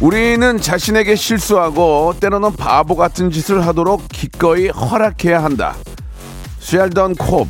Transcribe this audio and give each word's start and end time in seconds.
우리는 0.00 0.58
자신에게 0.58 1.14
실수하고 1.14 2.14
때로는 2.18 2.52
바보 2.52 2.96
같은 2.96 3.30
짓을 3.30 3.66
하도록 3.66 4.02
기꺼이 4.08 4.68
허락해야 4.68 5.44
한다. 5.44 5.76
쉘던 6.58 7.16
콥. 7.16 7.46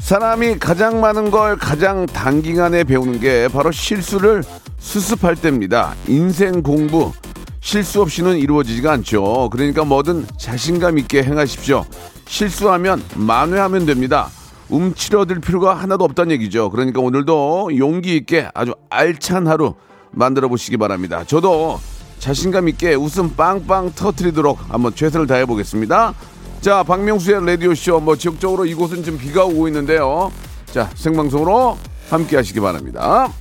사람이 0.00 0.58
가장 0.60 1.00
많은 1.00 1.32
걸 1.32 1.56
가장 1.56 2.06
단기간에 2.06 2.84
배우는 2.84 3.18
게 3.18 3.48
바로 3.48 3.72
실수를 3.72 4.44
수습할 4.78 5.34
때입니다. 5.34 5.94
인생 6.06 6.62
공부 6.62 7.12
실수 7.60 8.00
없이는 8.02 8.36
이루어지지가 8.38 8.92
않죠. 8.92 9.48
그러니까 9.50 9.84
뭐든 9.84 10.26
자신감 10.38 10.98
있게 10.98 11.24
행하십시오. 11.24 11.84
실수하면 12.28 13.02
만회하면 13.16 13.86
됩니다. 13.86 14.28
움츠러들 14.68 15.40
필요가 15.40 15.74
하나도 15.74 16.04
없다는 16.04 16.32
얘기죠. 16.32 16.70
그러니까 16.70 17.00
오늘도 17.00 17.76
용기 17.78 18.16
있게 18.16 18.48
아주 18.54 18.74
알찬 18.90 19.46
하루 19.46 19.74
만들어 20.10 20.48
보시기 20.48 20.76
바랍니다. 20.76 21.24
저도 21.26 21.78
자신감 22.18 22.68
있게 22.68 22.94
웃음 22.94 23.34
빵빵 23.34 23.92
터트리도록 23.94 24.58
한번 24.72 24.94
최선을 24.94 25.26
다해 25.26 25.44
보겠습니다. 25.46 26.14
자, 26.60 26.82
박명수의 26.84 27.44
라디오 27.44 27.74
쇼 27.74 27.98
뭐 27.98 28.16
지역적으로 28.16 28.64
이곳은 28.66 29.02
좀 29.02 29.18
비가 29.18 29.44
오고 29.44 29.66
있는데요. 29.68 30.30
자, 30.66 30.88
생방송으로 30.94 31.76
함께 32.08 32.36
하시기 32.36 32.60
바랍니다. 32.60 33.32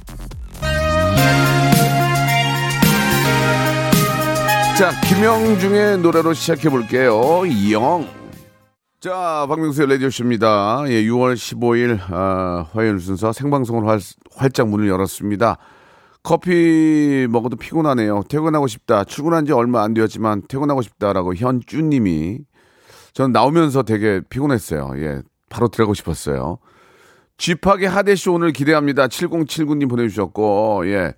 자, 4.78 5.00
김영중의 5.02 6.00
노래로 6.00 6.34
시작해 6.34 6.70
볼게요. 6.70 7.44
영. 7.72 8.21
자, 9.02 9.48
박명수의 9.50 9.90
라디오쇼입니다. 9.90 10.84
예, 10.90 11.02
6월 11.06 11.34
15일, 11.34 12.00
아, 12.12 12.68
화요일 12.72 13.00
순서 13.00 13.34
생방송으로 13.34 13.88
활, 13.88 14.00
활짝 14.36 14.70
문을 14.70 14.88
열었습니다. 14.88 15.58
커피 16.22 17.26
먹어도 17.28 17.56
피곤하네요. 17.56 18.22
퇴근하고 18.30 18.68
싶다. 18.68 19.04
출근한 19.04 19.48
지 19.48 19.54
얼마 19.54 19.82
안 19.82 19.96
되었지만 19.96 20.44
퇴근하고 20.48 20.84
싶다라고 20.84 21.34
현주님이 21.34 22.42
전 23.14 23.32
나오면서 23.32 23.82
되게 23.82 24.22
피곤했어요. 24.30 24.92
예, 24.98 25.24
바로 25.50 25.68
들어가고 25.68 25.96
싶었어요. 25.96 26.60
쥐팍의 27.40 27.90
하대쇼 27.90 28.36
오늘 28.36 28.54
기대합니다. 28.54 29.08
7079님 29.08 29.90
보내주셨고, 29.90 30.84
예. 30.86 31.16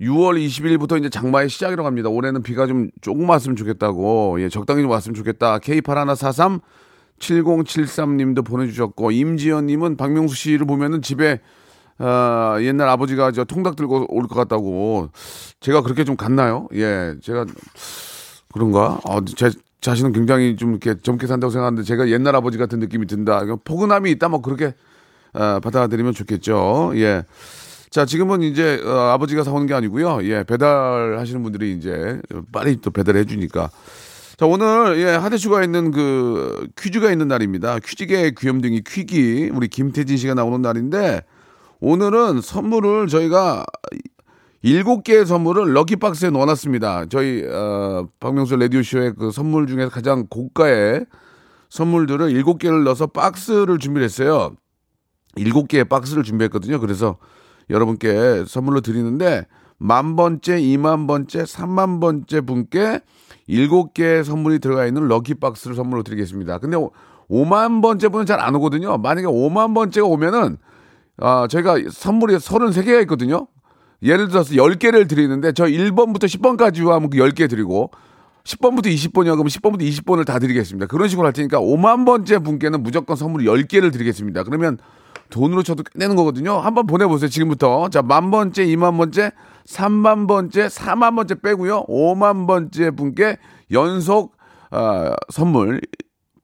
6월 0.00 0.38
20일부터 0.46 1.00
이제 1.00 1.08
장마의 1.08 1.48
시작이라고 1.48 1.88
합니다. 1.88 2.08
올해는 2.08 2.44
비가 2.44 2.68
좀 2.68 2.88
조금 3.00 3.28
왔으면 3.28 3.56
좋겠다고, 3.56 4.40
예, 4.42 4.48
적당히 4.48 4.82
좀 4.82 4.92
왔으면 4.92 5.16
좋겠다. 5.16 5.58
K8143 5.58 6.60
7073 7.20 8.16
님도 8.16 8.42
보내주셨고, 8.42 9.12
임지연 9.12 9.66
님은 9.66 9.96
박명수 9.96 10.34
씨를 10.34 10.66
보면은 10.66 11.02
집에, 11.02 11.40
어, 11.98 12.56
옛날 12.62 12.88
아버지가 12.88 13.30
저 13.32 13.44
통닭 13.44 13.76
들고 13.76 14.06
올 14.08 14.26
것 14.26 14.34
같다고. 14.34 15.10
제가 15.60 15.82
그렇게 15.82 16.02
좀 16.04 16.16
갔나요? 16.16 16.66
예, 16.74 17.14
제가, 17.22 17.44
그런가? 18.52 18.98
어, 19.04 19.24
제 19.24 19.50
자신은 19.80 20.12
굉장히 20.12 20.56
좀 20.56 20.70
이렇게 20.70 20.94
젊게 21.00 21.26
산다고 21.26 21.50
생각하는데 21.50 21.84
제가 21.84 22.08
옛날 22.10 22.34
아버지 22.36 22.58
같은 22.58 22.80
느낌이 22.80 23.06
든다. 23.06 23.44
포근함이 23.64 24.10
있다, 24.12 24.28
뭐 24.28 24.40
그렇게, 24.42 24.74
어, 25.34 25.60
받아들이면 25.60 26.12
좋겠죠. 26.14 26.92
예. 26.96 27.24
자, 27.90 28.06
지금은 28.06 28.42
이제, 28.42 28.80
어, 28.84 29.10
아버지가 29.12 29.42
사오는 29.44 29.66
게 29.66 29.74
아니고요. 29.74 30.20
예, 30.24 30.44
배달하시는 30.44 31.42
분들이 31.42 31.72
이제 31.76 32.20
빨리 32.52 32.80
또 32.80 32.90
배달해 32.90 33.24
주니까. 33.24 33.70
자, 34.40 34.46
오늘, 34.46 34.98
예, 34.98 35.04
하대슈가 35.04 35.62
있는 35.62 35.90
그 35.90 36.66
퀴즈가 36.74 37.12
있는 37.12 37.28
날입니다. 37.28 37.78
퀴즈계 37.78 38.30
귀염둥이 38.30 38.80
퀴기. 38.86 39.50
우리 39.52 39.68
김태진 39.68 40.16
씨가 40.16 40.32
나오는 40.32 40.62
날인데, 40.62 41.20
오늘은 41.80 42.40
선물을 42.40 43.08
저희가 43.08 43.66
일곱 44.62 45.04
개의 45.04 45.26
선물을 45.26 45.74
럭키박스에 45.74 46.30
넣어놨습니다. 46.30 47.04
저희, 47.10 47.44
어, 47.46 48.08
박명수 48.18 48.56
라디오쇼의 48.56 49.12
그 49.18 49.30
선물 49.30 49.66
중에 49.66 49.88
가장 49.88 50.26
고가의 50.26 51.04
선물들을 51.68 52.30
일곱 52.30 52.60
개를 52.60 52.82
넣어서 52.84 53.08
박스를 53.08 53.76
준비를 53.76 54.06
했어요. 54.06 54.56
일곱 55.36 55.68
개의 55.68 55.84
박스를 55.84 56.22
준비했거든요. 56.22 56.80
그래서 56.80 57.18
여러분께 57.68 58.46
선물로 58.46 58.80
드리는데, 58.80 59.46
만 59.76 60.16
번째, 60.16 60.58
이만 60.60 61.06
번째, 61.06 61.44
삼만 61.44 62.00
번째 62.00 62.40
분께 62.40 63.00
일곱 63.50 63.94
개의 63.94 64.24
선물이 64.24 64.60
들어가 64.60 64.86
있는 64.86 65.08
럭키박스를 65.08 65.74
선물로 65.74 66.02
드리겠습니다. 66.04 66.58
근데 66.58 66.76
오, 67.28 67.44
만 67.44 67.80
번째 67.80 68.08
분은 68.08 68.26
잘 68.26 68.40
안 68.40 68.54
오거든요. 68.56 68.96
만약에 68.98 69.26
오만 69.26 69.74
번째가 69.74 70.06
오면은, 70.06 70.56
아, 71.18 71.46
저희가 71.48 71.76
선물이 71.90 72.36
33개가 72.36 73.02
있거든요. 73.02 73.46
예를 74.02 74.28
들어서 74.28 74.54
10개를 74.54 75.08
드리는데 75.08 75.52
저 75.52 75.64
1번부터 75.64 76.24
10번까지 76.24 76.86
하면 76.86 77.10
그 77.10 77.18
10개 77.18 77.50
드리고 77.50 77.90
10번부터 78.44 78.86
20번이야 78.86 79.32
그러면 79.32 79.46
10번부터 79.46 79.82
20번을 79.82 80.24
다 80.24 80.38
드리겠습니다. 80.38 80.86
그런 80.86 81.08
식으로 81.08 81.26
할 81.26 81.34
테니까 81.34 81.60
5만 81.60 82.06
번째 82.06 82.38
분께는 82.38 82.82
무조건 82.82 83.16
선물 83.16 83.42
10개를 83.42 83.92
드리겠습니다. 83.92 84.44
그러면 84.44 84.78
돈으로 85.30 85.62
쳐도 85.62 85.82
끝내는 85.84 86.16
거거든요. 86.16 86.58
한번 86.58 86.86
보내보세요. 86.86 87.28
지금부터. 87.28 87.88
자, 87.88 88.02
만 88.02 88.30
번째, 88.30 88.66
2만 88.66 88.96
번째, 88.96 89.32
3만 89.66 90.28
번째, 90.28 90.66
4만 90.66 91.16
번째 91.16 91.34
빼고요. 91.36 91.84
5만 91.86 92.46
번째 92.46 92.90
분께 92.90 93.38
연속 93.72 94.36
어, 94.70 95.12
선물 95.30 95.80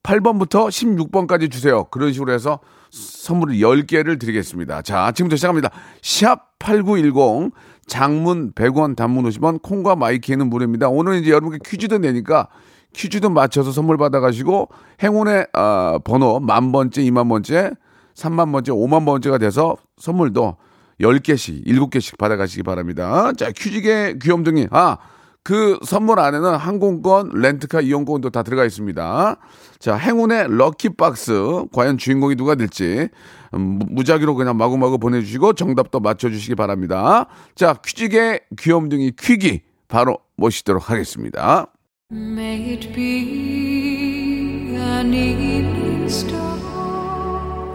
8번부터 0.02 0.69
16번까지 0.69 1.50
주세요. 1.50 1.84
그런 1.84 2.12
식으로 2.12 2.32
해서 2.32 2.60
선물을 2.91 3.56
10개를 3.56 4.19
드리겠습니다. 4.19 4.82
자, 4.82 5.10
지금부터 5.12 5.36
시작합니다. 5.36 5.70
샵 6.03 6.58
8910 6.58 7.53
장문 7.86 8.53
100원 8.53 8.97
단문 8.97 9.24
50원 9.24 9.62
콩과 9.62 9.97
마이키에는 9.97 10.48
무료입니다. 10.48 10.88
오늘 10.88 11.16
이제 11.16 11.30
여러분께 11.30 11.58
퀴즈도 11.64 11.98
내니까 11.98 12.48
퀴즈도 12.94 13.30
맞춰서 13.30 13.72
선물 13.72 13.97
받아가시고 13.97 14.68
행운의 15.03 15.48
어, 15.53 15.98
번호 16.04 16.41
만 16.41 16.72
번째, 16.72 17.03
2만 17.03 17.28
번째, 17.28 17.72
3만 18.16 18.53
번째, 18.53 18.72
5만 18.72 19.04
번째가 19.04 19.38
돼서 19.38 19.77
선물도 19.99 20.56
10개씩, 21.00 21.66
7개씩 21.66 22.19
받아가시기 22.19 22.62
바랍니다. 22.62 23.32
자, 23.37 23.50
퀴즈계 23.50 24.16
귀염둥이. 24.21 24.69
아, 24.71 24.97
그 25.43 25.78
선물 25.84 26.19
안에는 26.19 26.56
항공권, 26.56 27.31
렌트카 27.34 27.82
이용권도 27.82 28.31
다 28.31 28.43
들어가 28.43 28.65
있습니다. 28.65 29.37
자, 29.78 29.94
행운의 29.94 30.49
럭키박스. 30.49 31.66
과연 31.72 31.99
주인공이 31.99 32.34
누가 32.34 32.54
될지. 32.54 33.09
음, 33.54 33.78
무작위로 33.91 34.34
그냥 34.34 34.57
마구마구 34.57 34.98
보내주시고 34.98 35.53
정답도 35.53 36.01
맞춰주시기 36.01 36.57
바랍니다. 36.57 37.27
자, 37.54 37.74
퀴즈계 37.74 38.41
귀염둥이 38.59 39.13
퀴기. 39.18 39.63
바로 39.89 40.18
모시도록 40.36 40.91
하겠습니다. 40.91 41.66
May 42.10 42.72
it 42.72 42.92
be 42.92 44.77
an 44.77 45.15
evening 45.15 46.04
star. 46.07 46.55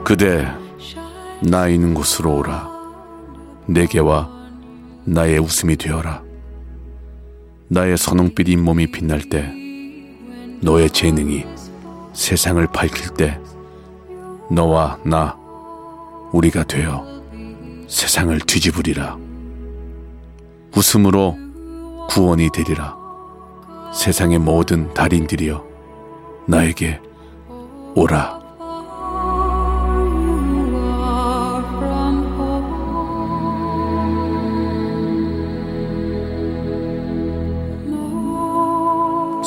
그대 0.04 0.48
나 1.42 1.68
있는 1.68 1.94
곳으로 1.94 2.38
오라. 2.38 2.70
내게와 3.68 4.30
나의 5.06 5.40
웃음이 5.40 5.78
되어라. 5.78 6.22
나의 7.68 7.98
선홍빛 7.98 8.50
잇몸이 8.50 8.92
빛날 8.92 9.22
때 9.22 9.54
너의 10.62 10.90
재능이 10.90 11.46
세상을 12.14 12.66
밝힐 12.68 13.14
때 13.14 13.40
너와 14.50 15.00
나 15.06 15.38
우리가 16.34 16.64
되어 16.64 17.06
세상을 17.88 18.38
뒤집으리라. 18.42 19.18
웃음으로 20.76 21.38
구원이 22.10 22.50
되리라. 22.54 22.98
세상의 23.94 24.40
모든 24.40 24.94
달인들이여 24.94 25.64
나에게 26.48 27.00
오라 27.96 28.41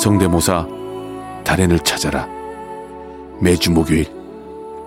성대모사 0.04 0.66
달인을 1.44 1.78
찾아라 1.78 2.28
매주 3.40 3.70
목요일 3.70 4.04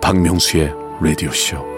박명수의 0.00 0.72
라디오 1.02 1.32
쇼. 1.32 1.77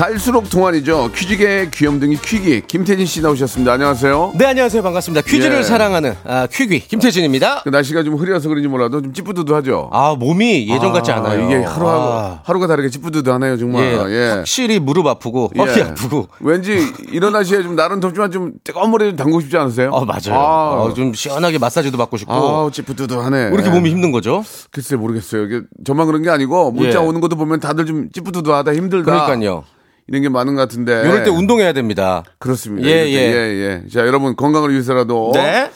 갈수록 0.00 0.48
동안이죠. 0.48 1.10
퀴즈계의 1.14 1.70
귀염둥이 1.72 2.16
퀴기 2.22 2.62
김태진 2.66 3.04
씨 3.04 3.20
나오셨습니다. 3.20 3.74
안녕하세요. 3.74 4.32
네, 4.34 4.46
안녕하세요. 4.46 4.82
반갑습니다. 4.82 5.20
퀴즈를 5.26 5.58
예. 5.58 5.62
사랑하는 5.62 6.14
아, 6.24 6.46
퀴귀 6.50 6.88
김태진입니다. 6.88 7.60
그 7.64 7.68
날씨가 7.68 8.02
좀 8.02 8.14
흐려서 8.14 8.48
그런지 8.48 8.66
몰라도 8.66 9.02
좀 9.02 9.12
찌뿌드드하죠. 9.12 9.90
아, 9.92 10.16
몸이 10.18 10.70
예전 10.70 10.94
같지 10.94 11.12
아, 11.12 11.18
않아요. 11.18 11.44
이게 11.44 11.56
하루하고 11.56 12.02
아, 12.02 12.40
하루가 12.44 12.66
다르게 12.66 12.88
찌뿌드드하네요 12.88 13.58
정말. 13.58 13.84
예, 13.84 14.10
예. 14.10 14.28
확실히 14.36 14.78
무릎 14.78 15.06
아프고 15.06 15.50
허리 15.58 15.70
예. 15.78 15.82
아프고. 15.82 16.28
왠지 16.40 16.78
이런 17.12 17.34
날씨에 17.34 17.62
좀 17.62 17.76
날은 17.76 18.00
덥지만 18.00 18.30
좀 18.30 18.52
뜨거운 18.64 18.88
물에 18.88 19.08
좀 19.08 19.16
담그고 19.16 19.42
싶지 19.42 19.58
않으세요? 19.58 19.90
어, 19.90 20.06
맞아요. 20.06 20.32
아, 20.32 20.82
어, 20.82 20.94
좀 20.94 21.12
시원하게 21.12 21.58
마사지도 21.58 21.98
받고 21.98 22.16
싶고. 22.16 22.32
아우 22.32 22.70
찌뿌드드하네. 22.70 23.48
왜 23.48 23.52
이렇게 23.52 23.68
몸이 23.68 23.90
힘든 23.90 24.12
거죠? 24.12 24.42
글쎄 24.70 24.96
모르겠어요. 24.96 25.42
이게 25.42 25.60
저만 25.84 26.06
그런 26.06 26.22
게 26.22 26.30
아니고 26.30 26.70
문자 26.70 27.02
예. 27.02 27.04
오는 27.04 27.20
것도 27.20 27.36
보면 27.36 27.60
다들 27.60 27.84
좀 27.84 28.08
찌뿌드드하다 28.10 28.72
힘들다. 28.72 29.26
그러니까요. 29.26 29.64
이런 30.10 30.22
게 30.22 30.28
많은 30.28 30.56
것 30.56 30.60
같은데. 30.60 31.02
이럴 31.04 31.22
때 31.24 31.30
운동해야 31.30 31.72
됩니다. 31.72 32.24
그렇습니다. 32.38 32.86
예, 32.88 33.04
때, 33.04 33.10
예, 33.12 33.82
예. 33.84 33.88
자 33.88 34.00
여러분 34.00 34.34
건강을 34.36 34.70
위해서라도 34.72 35.30
네. 35.34 35.70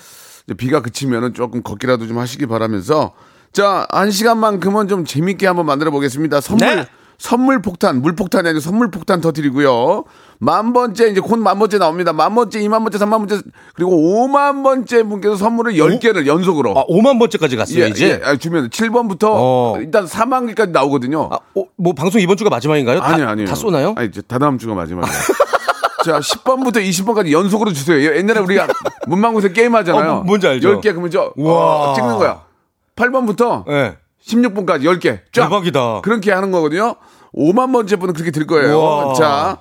이제 0.44 0.54
비가 0.54 0.82
그치면은 0.82 1.32
조금 1.34 1.62
걷기라도 1.62 2.06
좀 2.08 2.19
하시기 2.19 2.46
바라면서 2.46 3.12
자 3.52 3.86
한 3.90 4.10
시간만큼은 4.10 4.88
좀 4.88 5.04
재밌게 5.04 5.46
한번 5.46 5.66
만들어 5.66 5.92
보겠습니다. 5.92 6.40
선물 6.40 6.76
네. 6.76 6.86
선물 7.19 7.62
폭탄 7.62 8.02
물폭탄이 8.02 8.49
아니고 8.49 8.61
선물 8.61 8.90
폭탄 8.90 9.20
터뜨리고요. 9.20 10.05
만 10.38 10.72
번째 10.72 11.08
이제 11.08 11.20
곧 11.20 11.38
만 11.38 11.58
번째 11.58 11.78
나옵니다. 11.78 12.12
만 12.12 12.34
번째, 12.34 12.61
이만 12.61 12.82
번째, 12.82 12.99
삼만 12.99 13.26
번째 13.26 13.43
그리고 13.75 13.93
오만 14.25 14.62
번째 14.62 15.02
분께서 15.05 15.37
선물을 15.37 15.78
열 15.78 15.99
개를 16.00 16.26
연속으로 16.26 16.76
아, 16.78 16.84
5만 16.87 17.19
번째까지 17.19 17.56
갔어요, 17.56 17.84
예, 17.84 17.88
이제. 17.88 18.20
예, 18.22 18.26
아, 18.28 18.37
주면 18.37 18.69
7번부터 18.70 19.28
어. 19.31 19.76
일단 19.78 20.05
4만 20.06 20.46
개까지 20.49 20.72
나오거든요. 20.72 21.28
아, 21.32 21.38
어, 21.55 21.64
뭐 21.76 21.93
방송 21.94 22.20
이번 22.20 22.37
주가 22.37 22.50
마지막인가요? 22.50 23.00
다, 23.00 23.06
아니요, 23.06 23.28
아니요. 23.28 23.46
다 23.46 23.55
쏘나요? 23.55 23.94
아니, 23.96 24.08
이제 24.08 24.20
다다음 24.20 24.58
주가 24.58 24.75
마지막이에요. 24.75 25.16
자, 26.05 26.19
10번부터 26.19 26.76
20번까지 26.87 27.31
연속으로 27.32 27.72
주세요. 27.72 28.14
옛날에 28.16 28.40
우리가 28.40 28.66
문방구에서 29.06 29.49
게임 29.49 29.75
하잖아요. 29.76 30.11
어, 30.11 30.14
뭐- 30.16 30.25
뭔지 30.25 30.46
알죠? 30.46 30.81
10개 30.81 30.90
그러면 30.90 31.11
저 31.11 31.32
우와. 31.37 31.93
어, 31.93 31.94
찍는 31.94 32.16
거야. 32.19 32.43
8번부터 32.96 33.64
네. 33.66 33.96
16번까지 34.26 34.82
10개. 34.82 35.21
쫙. 35.32 35.44
대박이다. 35.44 36.00
그렇게 36.03 36.32
하는 36.32 36.50
거거든요. 36.50 36.97
5만 37.35 37.73
번째 37.73 37.97
분은 37.97 38.15
그렇게 38.15 38.31
들 38.31 38.47
거예요. 38.47 38.79
우와. 38.79 39.15
자, 39.15 39.59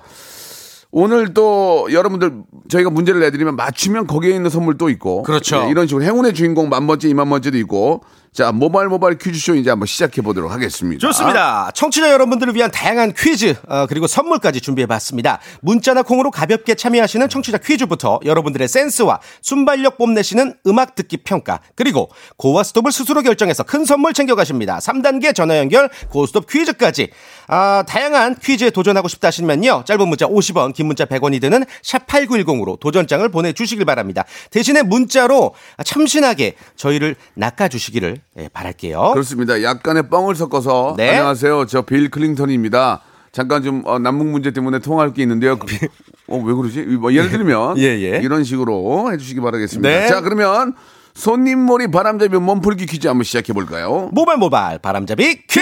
오늘 0.90 1.34
또 1.34 1.88
여러분들 1.92 2.42
저희가 2.68 2.88
문제를 2.90 3.20
내드리면 3.20 3.56
맞추면 3.56 4.06
거기에 4.06 4.34
있는 4.34 4.48
선물 4.48 4.78
또 4.78 4.88
있고. 4.90 5.22
그렇죠. 5.24 5.64
예, 5.64 5.70
이런 5.70 5.86
식으로 5.88 6.04
행운의 6.04 6.34
주인공 6.34 6.68
만 6.68 6.86
번째, 6.86 7.08
이만 7.08 7.28
번째도 7.28 7.58
있고. 7.58 8.02
자, 8.34 8.50
모바일 8.50 8.88
모바일 8.88 9.16
퀴즈쇼 9.16 9.54
이제 9.54 9.70
한번 9.70 9.86
시작해 9.86 10.20
보도록 10.20 10.50
하겠습니다. 10.50 10.98
좋습니다. 10.98 11.70
청취자 11.72 12.10
여러분들을 12.10 12.52
위한 12.56 12.68
다양한 12.68 13.12
퀴즈 13.16 13.54
어, 13.68 13.86
그리고 13.86 14.08
선물까지 14.08 14.60
준비해 14.60 14.86
봤습니다. 14.86 15.38
문자나 15.62 16.02
콩으로 16.02 16.32
가볍게 16.32 16.74
참여하시는 16.74 17.28
청취자 17.28 17.58
퀴즈부터 17.58 18.18
여러분들의 18.24 18.66
센스와 18.66 19.20
순발력 19.40 19.98
뽐내시는 19.98 20.54
음악 20.66 20.96
듣기 20.96 21.18
평가 21.18 21.60
그리고 21.76 22.10
고와 22.36 22.64
스톱을 22.64 22.90
스스로 22.90 23.22
결정해서 23.22 23.62
큰 23.62 23.84
선물 23.84 24.12
챙겨 24.12 24.34
가십니다. 24.34 24.78
3단계 24.78 25.32
전화 25.32 25.56
연결 25.58 25.88
고스톱 26.08 26.50
퀴즈까지 26.50 27.10
아, 27.46 27.84
다양한 27.86 28.34
퀴즈에 28.42 28.70
도전하고 28.70 29.06
싶다 29.06 29.28
하시면요. 29.28 29.84
짧은 29.86 30.08
문자 30.08 30.26
50원 30.26 30.74
긴 30.74 30.86
문자 30.86 31.04
100원이 31.04 31.40
드는 31.40 31.64
샵 31.84 32.08
8910으로 32.08 32.80
도전장을 32.80 33.28
보내 33.28 33.52
주시길 33.52 33.84
바랍니다. 33.84 34.24
대신에 34.50 34.82
문자로 34.82 35.54
참신하게 35.84 36.56
저희를 36.74 37.14
낚아 37.34 37.68
주시기를 37.68 38.23
예, 38.38 38.48
바랄게요. 38.48 39.10
그렇습니다. 39.12 39.62
약간의 39.62 40.08
뻥을 40.08 40.34
섞어서 40.34 40.94
네. 40.96 41.10
안녕하세요. 41.10 41.66
저 41.66 41.82
빌 41.82 42.10
클린턴입니다. 42.10 43.00
잠깐 43.32 43.62
좀 43.62 43.82
어, 43.84 43.98
남북 43.98 44.28
문제 44.28 44.50
때문에 44.52 44.78
통화할 44.80 45.12
게 45.12 45.22
있는데요. 45.22 45.58
그- 45.58 45.66
어, 46.28 46.38
왜 46.38 46.54
그러지? 46.54 46.82
뭐 46.82 47.12
예를 47.12 47.30
들면 47.30 47.76
예, 47.78 47.82
예. 47.82 48.20
이런 48.22 48.44
식으로 48.44 49.12
해주시기 49.12 49.40
바라겠습니다. 49.40 49.88
네. 49.88 50.06
자, 50.08 50.20
그러면 50.20 50.74
손님몰이 51.14 51.90
바람잡이 51.92 52.36
몸풀기 52.38 52.86
퀴즈 52.86 53.06
한번 53.06 53.24
시작해 53.24 53.52
볼까요? 53.52 54.08
모발 54.12 54.36
모발 54.36 54.78
바람잡이 54.78 55.46
퀴즈. 55.46 55.60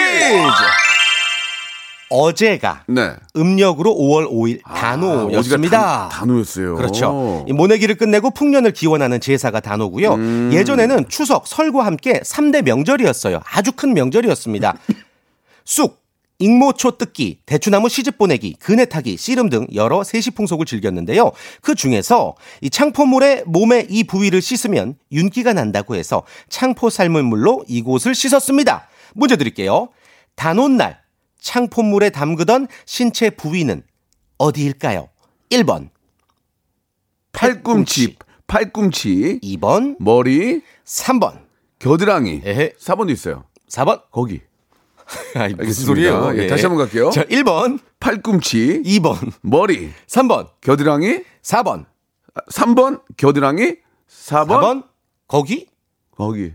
어제가 2.12 2.84
네. 2.88 3.12
음력으로 3.36 3.94
5월 3.94 4.30
5일 4.30 4.60
아, 4.64 4.74
단오였습니다. 4.74 6.08
단- 6.08 6.08
단오였어요. 6.10 6.76
그렇죠. 6.76 7.44
이 7.48 7.52
모내기를 7.52 7.94
끝내고 7.96 8.30
풍년을 8.30 8.72
기원하는 8.72 9.20
제사가 9.20 9.60
단오고요. 9.60 10.14
음. 10.14 10.50
예전에는 10.52 11.08
추석, 11.08 11.46
설과 11.46 11.86
함께 11.86 12.20
3대 12.20 12.62
명절이었어요. 12.62 13.40
아주 13.44 13.72
큰 13.72 13.94
명절이었습니다. 13.94 14.74
쑥, 15.64 16.02
익모초 16.38 16.98
뜯기, 16.98 17.38
대추나무 17.46 17.88
시집 17.88 18.18
보내기, 18.18 18.54
그네 18.54 18.86
타기, 18.86 19.16
씨름 19.16 19.48
등 19.48 19.66
여러 19.74 20.02
세시 20.02 20.32
풍속을 20.32 20.66
즐겼는데요. 20.66 21.30
그 21.60 21.74
중에서 21.76 22.34
이 22.60 22.68
창포물에 22.68 23.44
몸의 23.46 23.86
이 23.88 24.02
부위를 24.04 24.42
씻으면 24.42 24.96
윤기가 25.12 25.52
난다고 25.52 25.94
해서 25.94 26.24
창포 26.48 26.90
삶은 26.90 27.24
물로 27.26 27.64
이곳을 27.68 28.14
씻었습니다. 28.16 28.88
문제 29.14 29.36
드릴게요. 29.36 29.88
단오날 30.34 30.98
창포물에 31.42 32.10
담그던 32.10 32.68
신체 32.86 33.30
부위는 33.30 33.82
어디일까요? 34.38 35.08
1번, 35.50 35.90
팔꿈치, 37.32 38.16
팔꿈치, 38.46 39.40
2번, 39.42 39.96
머리, 39.98 40.62
3번. 40.84 41.42
겨드랑이. 41.78 42.42
에헤. 42.44 42.74
4번도 42.78 43.10
있어요. 43.10 43.44
4번. 43.68 44.02
거기. 44.10 44.40
아이, 45.34 45.52
무슨. 45.54 45.84
소리예요? 45.84 46.32
예, 46.36 46.46
다시 46.46 46.64
한번 46.64 46.84
갈게요. 46.84 47.10
자, 47.10 47.24
1번, 47.24 47.80
팔꿈치, 48.00 48.82
2번, 48.84 49.32
머리, 49.42 49.90
3번, 50.06 50.48
겨드랑이, 50.60 51.22
4번. 51.42 51.86
3번 52.50 53.02
겨드랑이, 53.16 53.76
4번, 54.08 54.46
4번 54.46 54.84
거기? 55.26 55.66
거기. 56.16 56.54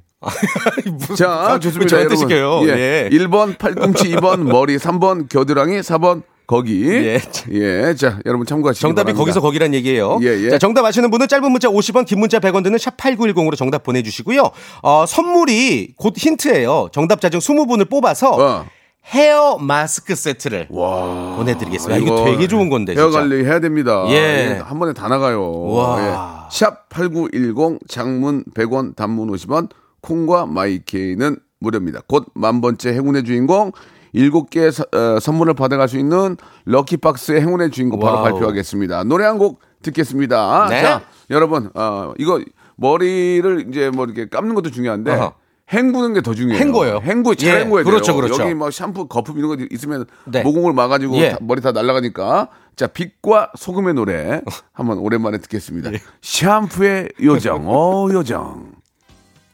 자, 1.15 1.53
왜 1.53 1.59
좋습니다. 1.59 1.89
저한테. 1.89 2.15
시켜요. 2.15 2.61
예. 2.63 2.69
예. 2.69 3.09
1번 3.11 3.57
팔꿈치, 3.57 4.09
2번 4.15 4.43
머리, 4.43 4.77
3번 4.77 5.29
겨드랑이, 5.29 5.79
4번 5.81 6.23
거기. 6.47 6.85
예. 6.87 7.19
예. 7.51 7.93
자, 7.95 8.19
여러분 8.25 8.45
참고하시기 8.47 8.81
정답이 8.81 9.05
바랍니다. 9.07 9.19
거기서 9.19 9.41
거기란 9.41 9.73
얘기예요. 9.75 10.17
예, 10.21 10.27
예. 10.27 10.49
자, 10.51 10.57
정답 10.57 10.85
아시는 10.85 11.11
분은 11.11 11.27
짧은 11.27 11.51
문자 11.51 11.67
50원, 11.67 12.05
긴 12.05 12.19
문자 12.19 12.39
100원 12.39 12.63
드는 12.63 12.77
샵 12.79 12.97
8910으로 12.97 13.55
정답 13.55 13.83
보내 13.83 14.01
주시고요. 14.01 14.49
어, 14.81 15.05
선물이 15.05 15.93
곧 15.97 16.13
힌트예요. 16.17 16.89
정답자 16.91 17.29
중 17.29 17.39
20분을 17.39 17.89
뽑아서 17.89 18.31
어. 18.31 18.65
헤어 19.13 19.57
마스크 19.57 20.15
세트를 20.15 20.67
보내드리겠습니다. 20.67 21.95
아, 21.95 21.97
이거, 21.97 22.25
되게 22.25 22.47
좋은 22.47 22.69
건데 22.69 22.93
헤어 22.93 23.05
진짜. 23.09 23.19
관리 23.19 23.45
해야 23.45 23.59
됩니다. 23.59 24.05
예. 24.09 24.59
한 24.65 24.79
번에 24.79 24.93
다 24.93 25.07
나가요. 25.07 25.63
와. 25.69 26.47
예. 26.51 26.57
샵8910 26.57 27.79
장문 27.87 28.43
100원 28.53 28.95
단문 28.95 29.29
50원 29.31 29.69
콩과 30.01 30.45
마이케이는 30.45 31.37
무료입니다. 31.59 32.01
곧 32.07 32.25
만 32.35 32.61
번째 32.61 32.93
행운의 32.93 33.23
주인공 33.23 33.71
7개 34.15 34.71
서- 34.71 34.85
어, 34.93 35.19
선물을 35.19 35.53
받아갈 35.53 35.87
수 35.89 35.97
있는 35.97 36.37
lucky 36.65 37.03
box의 37.03 37.41
행운의 37.41 37.71
주인공 37.71 37.99
바로 37.99 38.15
와우. 38.17 38.23
발표하겠습니다. 38.23 39.03
노래 39.03 39.25
한 39.25 39.37
곡 39.37 39.59
듣겠습니다. 39.83 40.67
네. 40.69 40.81
자, 40.81 41.03
여러분, 41.29 41.69
어, 41.75 42.13
이거 42.17 42.41
머리를 42.77 43.65
이제 43.69 43.89
뭐 43.89 44.05
이렇게 44.05 44.27
감는 44.29 44.55
것도 44.55 44.71
중요한데 44.71 45.11
어허. 45.11 45.33
헹구는 45.73 46.13
게 46.13 46.21
더 46.21 46.33
중요해요. 46.33 46.63
헹궈요. 46.63 47.01
헹구, 47.03 47.35
잘 47.35 47.49
예, 47.49 47.53
헹궈야 47.65 47.83
돼요. 47.83 47.91
그렇죠, 47.93 48.15
그렇죠. 48.15 48.41
여기 48.41 48.53
뭐 48.53 48.71
샴푸, 48.71 49.07
거품 49.07 49.37
이런 49.37 49.57
거 49.57 49.65
있으면 49.69 50.05
네. 50.25 50.41
모공을 50.41 50.73
막아가지고 50.73 51.17
예. 51.17 51.31
다- 51.31 51.37
머리 51.41 51.59
다 51.61 51.71
날아가니까 51.73 52.47
자, 52.77 52.87
빛과 52.87 53.51
소금의 53.57 53.93
노래 53.95 54.41
한번 54.71 54.99
오랜만에 54.99 55.39
듣겠습니다. 55.39 55.91
샴푸의 56.21 57.09
요정, 57.21 57.63
어, 57.67 58.07
요정. 58.11 58.76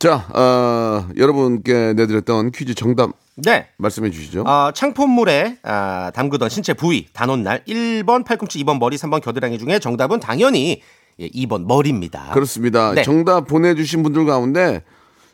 자, 0.03 0.15
어, 0.33 1.07
여러분께 1.15 1.93
내드렸던 1.93 2.51
퀴즈 2.51 2.73
정답 2.73 3.11
네. 3.37 3.67
말씀해 3.77 4.11
주시죠. 4.11 4.41
어, 4.41 4.71
창포물에 4.73 5.59
아, 5.63 6.11
담그던 6.13 6.49
신체 6.49 6.73
부위 6.73 7.07
단오날 7.13 7.63
1번 7.63 8.25
팔꿈치 8.25 8.61
2번 8.65 8.79
머리 8.79 8.97
3번 8.97 9.21
겨드랑이 9.21 9.57
중에 9.57 9.79
정답은 9.79 10.19
당연히 10.19 10.81
예, 11.19 11.29
2번 11.29 11.67
머리입니다. 11.67 12.31
그렇습니다. 12.33 12.93
네. 12.93 13.03
정답 13.03 13.47
보내주신 13.47 14.03
분들 14.03 14.25
가운데 14.25 14.83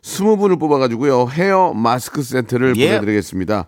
20분을 0.04 0.60
뽑아가지고요. 0.60 1.30
헤어 1.32 1.74
마스크 1.74 2.22
세트를 2.22 2.78
예. 2.78 2.90
보내드리겠습니다. 2.90 3.66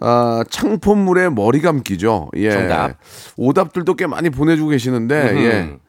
아, 0.00 0.44
창포물에 0.50 1.28
머리 1.28 1.60
감기죠. 1.60 2.32
예. 2.34 2.50
정답. 2.50 2.98
오답들도 3.36 3.94
꽤 3.94 4.08
많이 4.08 4.30
보내주고 4.30 4.70
계시는데, 4.70 5.14
예. 5.36 5.83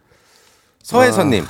서혜선님. 0.86 1.44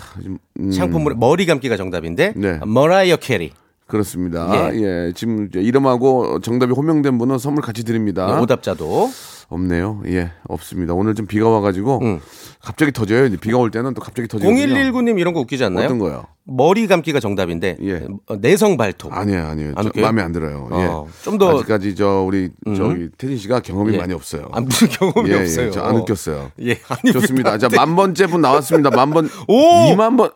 음, 0.60 0.72
창포물에 0.72 1.16
머리 1.18 1.46
감기가 1.46 1.76
정답인데 1.76 2.34
네. 2.38 2.60
머라이어 2.66 3.18
캐리 3.18 3.52
그렇습니다. 3.88 4.74
예. 4.74 4.80
예. 4.82 5.12
지금 5.16 5.48
이름하고 5.54 6.40
정답이 6.42 6.72
호명된 6.74 7.18
분은 7.18 7.38
선물 7.38 7.62
같이 7.64 7.84
드립니다. 7.84 8.26
네, 8.36 8.42
오답자도 8.42 9.10
없네요. 9.48 10.02
예, 10.08 10.32
없습니다. 10.48 10.96
오늘 10.96 11.14
좀 11.14 11.28
비가 11.28 11.48
와가지고 11.50 12.00
음. 12.02 12.20
갑자기 12.64 12.92
터져요. 12.92 13.30
비가 13.40 13.60
올 13.60 13.70
때는 13.70 13.94
또 13.94 14.02
갑자기 14.02 14.28
터지거든요. 14.28 14.60
0119님 14.92 15.20
이런 15.20 15.36
거 15.36 15.40
웃기지 15.42 15.64
않나요? 15.66 15.86
어떤 15.86 16.00
거요? 16.00 16.26
머리 16.46 16.88
감기가 16.88 17.20
정답인데 17.20 17.78
예. 17.84 18.08
어, 18.28 18.38
내성 18.38 18.76
발톱. 18.76 19.14
아니에요, 19.14 19.46
아니에요. 19.46 19.74
안 19.76 19.92
저? 19.94 20.02
마음에 20.02 20.24
안 20.24 20.32
들어요. 20.32 20.68
어, 20.72 21.06
예. 21.08 21.24
좀 21.24 21.38
더- 21.38 21.56
아직까지 21.56 21.94
저 21.94 22.24
우리 22.28 22.50
저기 22.76 23.10
태진 23.20 23.38
씨가 23.38 23.60
경험이 23.60 23.94
예. 23.94 23.98
많이 24.00 24.14
없어요. 24.16 24.50
아, 24.52 24.62
무슨 24.62 24.88
경험이 24.88 25.30
예, 25.30 25.42
없어요. 25.42 25.68
예, 25.68 25.72
저안 25.72 25.96
웃겼어요. 25.98 26.52
예, 26.64 26.80
아니 26.90 27.14
좋습니다. 27.14 27.60
자, 27.60 27.70
만만 27.70 27.96
번째 27.96 28.26
분 28.26 28.42
나왔습니다. 28.42 28.90
만 28.90 29.12
번, 29.12 29.30
오! 29.48 29.94
2만 29.94 30.18
번, 30.18 30.32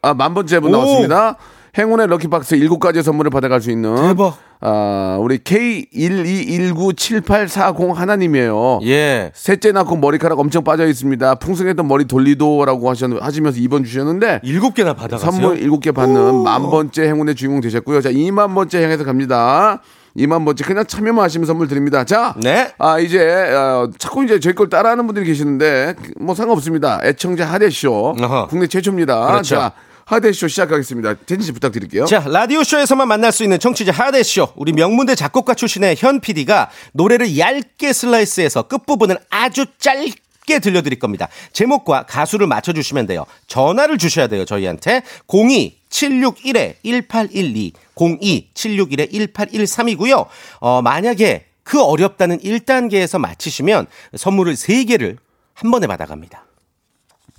아, 0.00 0.14
만 0.14 0.34
번째 0.34 0.60
분 0.60 0.72
오! 0.72 0.78
나왔습니다. 0.78 1.36
행운의 1.76 2.06
럭키박스 2.06 2.56
7가지 2.56 3.02
선물을 3.02 3.30
받아갈 3.30 3.60
수 3.60 3.70
있는. 3.70 3.94
대박. 3.96 4.38
아, 4.60 5.18
우리 5.20 5.38
K121978440 5.38 7.94
하나님이에요. 7.94 8.80
예. 8.84 9.30
셋째 9.34 9.72
낳고 9.72 9.96
머리카락 9.96 10.38
엄청 10.38 10.64
빠져 10.64 10.86
있습니다. 10.86 11.34
풍성했던 11.36 11.86
머리 11.86 12.06
돌리도라고 12.06 12.88
하셨, 12.90 13.10
하시면서 13.20 13.58
2번 13.60 13.84
주셨는데. 13.84 14.40
일곱 14.42 14.74
개나 14.74 14.94
받아갔어요. 14.94 15.30
선물 15.30 15.60
7개 15.60 15.94
받는 15.94 16.42
만 16.42 16.62
번째 16.70 17.06
행운의 17.06 17.34
주인공 17.34 17.60
되셨고요. 17.60 18.00
자, 18.00 18.10
2만 18.10 18.54
번째 18.54 18.82
향해서 18.82 19.04
갑니다. 19.04 19.80
2만 20.16 20.44
번째 20.44 20.64
그냥 20.64 20.84
참여만 20.86 21.22
하시면 21.24 21.46
선물 21.46 21.68
드립니다. 21.68 22.02
자, 22.02 22.34
네. 22.42 22.72
아 22.78 22.98
이제 22.98 23.20
어, 23.54 23.88
자꾸 23.98 24.24
이제 24.24 24.40
저희 24.40 24.52
걸 24.54 24.68
따라하는 24.68 25.06
분들이 25.06 25.24
계시는데 25.26 25.94
뭐 26.18 26.34
상관없습니다. 26.34 27.00
애청자 27.04 27.44
하대쇼 27.44 28.16
어허. 28.20 28.48
국내 28.48 28.66
최초입니다. 28.66 29.26
그렇죠. 29.28 29.54
자, 29.54 29.72
하대쇼 30.08 30.48
시작하겠습니다. 30.48 31.14
텐진 31.26 31.42
씨 31.42 31.52
부탁드릴게요. 31.52 32.06
자, 32.06 32.24
라디오쇼에서만 32.26 33.06
만날 33.06 33.30
수 33.30 33.42
있는 33.42 33.58
청취자 33.58 33.92
하대쇼. 33.92 34.54
우리 34.56 34.72
명문대 34.72 35.14
작곡가 35.14 35.52
출신의 35.52 35.96
현 35.98 36.20
PD가 36.20 36.70
노래를 36.92 37.38
얇게 37.38 37.92
슬라이스해서 37.92 38.62
끝부분을 38.62 39.18
아주 39.28 39.66
짧게 39.78 40.60
들려드릴 40.60 40.98
겁니다. 40.98 41.28
제목과 41.52 42.06
가수를 42.06 42.46
맞춰주시면 42.46 43.06
돼요. 43.06 43.26
전화를 43.48 43.98
주셔야 43.98 44.28
돼요, 44.28 44.46
저희한테. 44.46 45.02
02-761-1812, 45.26 47.72
02-761-1813이고요. 47.94 50.26
어, 50.60 50.80
만약에 50.80 51.44
그 51.64 51.82
어렵다는 51.82 52.38
1단계에서 52.38 53.18
맞히시면 53.18 53.86
선물을 54.16 54.54
3개를 54.54 55.18
한 55.52 55.70
번에 55.70 55.86
받아갑니다. 55.86 56.46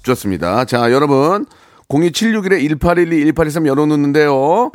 좋습니다. 0.03 0.65
자, 0.65 0.91
여러분 0.91 1.47
02761-1812, 1.89 3.33
1823 3.33 3.67
열어놓는데요. 3.67 4.71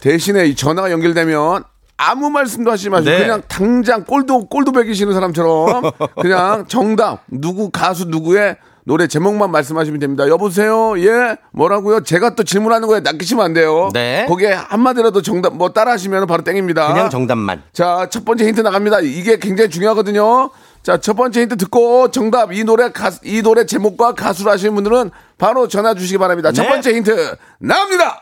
대신에 0.00 0.46
이 0.46 0.54
전화가 0.54 0.90
연결되면 0.90 1.64
아무 1.96 2.30
말씀도 2.30 2.70
하시지 2.70 2.88
마시고 2.88 3.10
네. 3.10 3.18
그냥 3.18 3.42
당장 3.46 4.04
꼴도 4.04 4.46
꼴도 4.48 4.72
베기시는 4.72 5.12
사람처럼 5.12 5.82
그냥 6.20 6.64
정답 6.66 7.24
누구 7.28 7.70
가수 7.70 8.06
누구의 8.06 8.56
노래 8.84 9.06
제목만 9.06 9.50
말씀하시면 9.50 10.00
됩니다. 10.00 10.26
여보세요. 10.26 10.98
예. 10.98 11.36
뭐라고요? 11.52 12.02
제가 12.02 12.34
또 12.34 12.42
질문하는 12.42 12.88
거에 12.88 13.00
낚이시면 13.00 13.44
안 13.44 13.52
돼요. 13.52 13.90
네. 13.92 14.24
거기에 14.26 14.52
한마디라도 14.52 15.20
정답 15.20 15.54
뭐 15.54 15.68
따라하시면 15.72 16.26
바로 16.26 16.42
땡입니다. 16.42 16.88
그냥 16.88 17.10
정답만. 17.10 17.62
자, 17.74 18.08
첫 18.10 18.24
번째 18.24 18.46
힌트 18.46 18.62
나갑니다. 18.62 19.00
이게 19.00 19.38
굉장히 19.38 19.68
중요하거든요. 19.68 20.50
자, 20.82 20.96
첫 20.96 21.14
번째 21.14 21.42
힌트 21.42 21.56
듣고 21.58 22.10
정답 22.10 22.52
이 22.52 22.64
노래 22.64 22.90
가, 22.90 23.10
이 23.22 23.42
노래 23.42 23.66
제목과 23.66 24.14
가수를 24.14 24.50
아시는 24.52 24.74
분들은 24.74 25.10
바로 25.36 25.68
전화 25.68 25.92
주시기 25.94 26.16
바랍니다. 26.18 26.52
첫 26.52 26.62
네. 26.62 26.68
번째 26.70 26.94
힌트 26.94 27.36
나옵니다. 27.58 28.20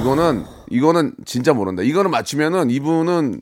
이거는 0.00 0.44
이거는 0.70 1.14
진짜 1.24 1.52
모른다. 1.54 1.82
이거는 1.82 2.10
맞추면은 2.10 2.70
이분은 2.70 3.40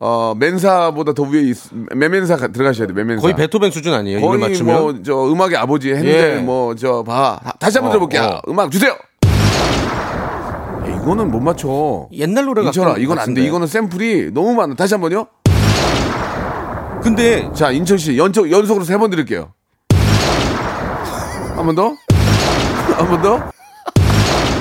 어 0.00 0.34
맨사보다 0.36 1.12
더 1.12 1.22
위에 1.24 1.42
있, 1.42 1.56
메멘사 1.94 2.36
가- 2.36 2.48
들어가셔야 2.48 2.86
돼. 2.88 2.94
메멘사. 2.94 3.20
거의 3.22 3.34
베토벤 3.36 3.70
수준 3.70 3.92
아니에요? 3.92 4.18
이걸 4.18 4.38
거의 4.38 4.50
맞추면? 4.50 4.80
뭐저 4.82 5.30
음악의 5.30 5.56
아버지 5.56 5.92
핸델 5.92 6.38
예. 6.38 6.40
뭐저 6.40 7.04
봐. 7.04 7.38
다시 7.60 7.78
한번 7.78 7.90
어, 7.90 7.92
들어볼게요. 7.92 8.22
어. 8.22 8.40
음악 8.50 8.70
주세요. 8.72 8.92
야, 8.92 8.96
이거는 11.02 11.30
못 11.30 11.38
맞춰. 11.40 12.08
옛날 12.12 12.46
노래 12.46 12.62
인철아, 12.64 12.88
같은 12.88 13.02
이건 13.02 13.18
안 13.18 13.34
돼. 13.34 13.42
이거는 13.44 13.66
샘플이 13.68 14.30
너무 14.32 14.54
많아. 14.54 14.74
다시 14.74 14.94
한 14.94 15.00
번요. 15.02 15.26
근데 17.04 17.48
자, 17.54 17.70
인천 17.70 17.98
씨 17.98 18.16
연속 18.16 18.50
연속으로 18.50 18.84
세 18.84 18.96
번 18.96 19.10
드릴게요. 19.10 19.52
한 21.56 21.66
번 21.66 21.74
더. 21.74 21.94
한 22.96 23.06
번 23.08 23.22
더. 23.22 23.50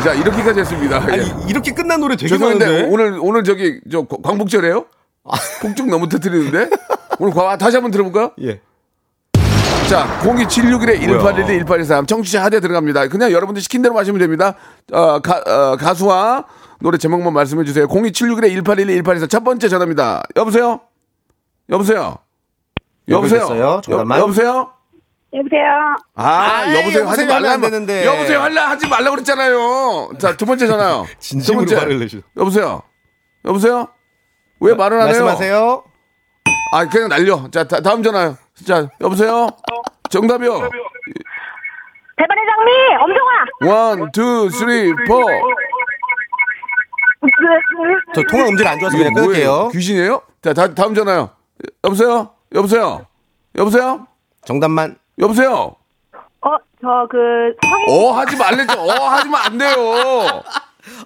자, 0.04 0.14
이렇게까지 0.14 0.60
했습니다. 0.60 0.98
아니 0.98 1.20
예. 1.24 1.26
이렇게 1.48 1.72
끝난 1.74 2.00
노래 2.02 2.16
되게 2.18 2.28
죄송한데 2.28 2.66
많은데. 2.66 2.90
오늘 2.92 3.18
오늘 3.22 3.44
저기 3.46 3.80
저 3.90 4.04
광복절이에요? 4.06 4.86
폭죽 5.62 5.88
너무 5.90 6.10
터뜨리는데 6.10 6.70
오늘 7.20 7.34
과- 7.34 7.58
다시 7.58 7.78
한번 7.78 7.92
들어볼까요? 7.92 8.32
예. 8.42 8.60
자, 9.90 10.06
02761에 10.24 11.00
1812, 11.00 11.60
1823 11.60 12.06
청취자 12.06 12.44
하대 12.44 12.60
들어갑니다. 12.60 13.08
그냥 13.08 13.32
여러분들 13.32 13.62
시킨 13.62 13.82
대로 13.82 13.98
하시면 13.98 14.20
됩니다. 14.20 14.56
어, 14.92 15.20
가, 15.20 15.42
어, 15.46 15.78
가수와 15.78 16.46
노래 16.82 16.98
제목만 16.98 17.32
말씀해 17.32 17.64
주세요. 17.64 17.88
02761에 17.88 18.52
1812, 18.66 19.02
1823첫 19.04 19.46
번째 19.46 19.70
전화입니다. 19.70 20.24
여보세요? 20.36 20.82
여보세요? 21.70 22.18
여보세요? 23.10 23.81
정답만? 23.83 24.17
여, 24.17 24.22
여보세요? 24.24 24.72
여보세요. 25.33 25.95
아, 26.15 26.25
아이, 26.27 26.75
여보세요 26.75 27.07
하지 27.07 27.22
여보세요 27.24 27.27
하면 27.33 27.41
말라 27.41 27.53
안 27.53 27.62
되는데. 27.62 28.05
여보세요 28.05 28.39
할라 28.41 28.69
하지 28.69 28.88
말라 28.88 29.10
그랬잖아요. 29.12 30.12
자, 30.19 30.38
두 30.38 30.45
번째 30.45 30.67
전화요. 30.67 31.05
진심으로 31.19 31.65
두 31.65 31.72
번째. 31.74 31.81
화를 31.81 32.00
내시죠. 32.00 32.22
여보세요? 32.38 32.83
여보세요? 33.45 33.88
왜 34.60 34.74
말을 34.75 34.98
안 35.01 35.07
해요? 35.10 35.25
말씀하세요. 35.25 35.83
아, 36.75 36.86
그냥 36.89 37.10
날려. 37.10 37.50
자, 37.51 37.63
다, 37.67 37.81
다음 37.81 38.01
전화요. 38.03 38.38
자, 38.65 38.88
여보세요? 39.01 39.48
정답이요. 40.10 40.51
배반의 42.15 42.44
장미 42.48 42.72
엄정화. 43.01 44.00
one, 44.00 44.12
two, 44.12 44.50
three, 44.50 44.94
four. 45.08 45.24
저 48.13 48.22
통화 48.29 48.48
음질 48.48 48.67
안 48.67 48.79
좋아서 48.79 48.98
그냥 48.98 49.13
끊을게요. 49.13 49.69
귀신이에요? 49.69 50.22
자, 50.41 50.53
다, 50.53 50.74
다음 50.74 50.93
전화요. 50.93 51.31
여보세요? 51.83 52.33
여보세요? 52.53 53.05
여보세요? 53.55 54.07
정답만. 54.45 54.98
여보세요? 55.19 55.75
어, 56.41 56.50
저그 56.81 57.55
성인 57.62 57.89
어, 57.89 58.12
하지 58.12 58.36
말랬죠. 58.36 58.79
어, 58.79 58.91
하면 58.91 59.36
안 59.36 59.57
돼요. 59.57 60.43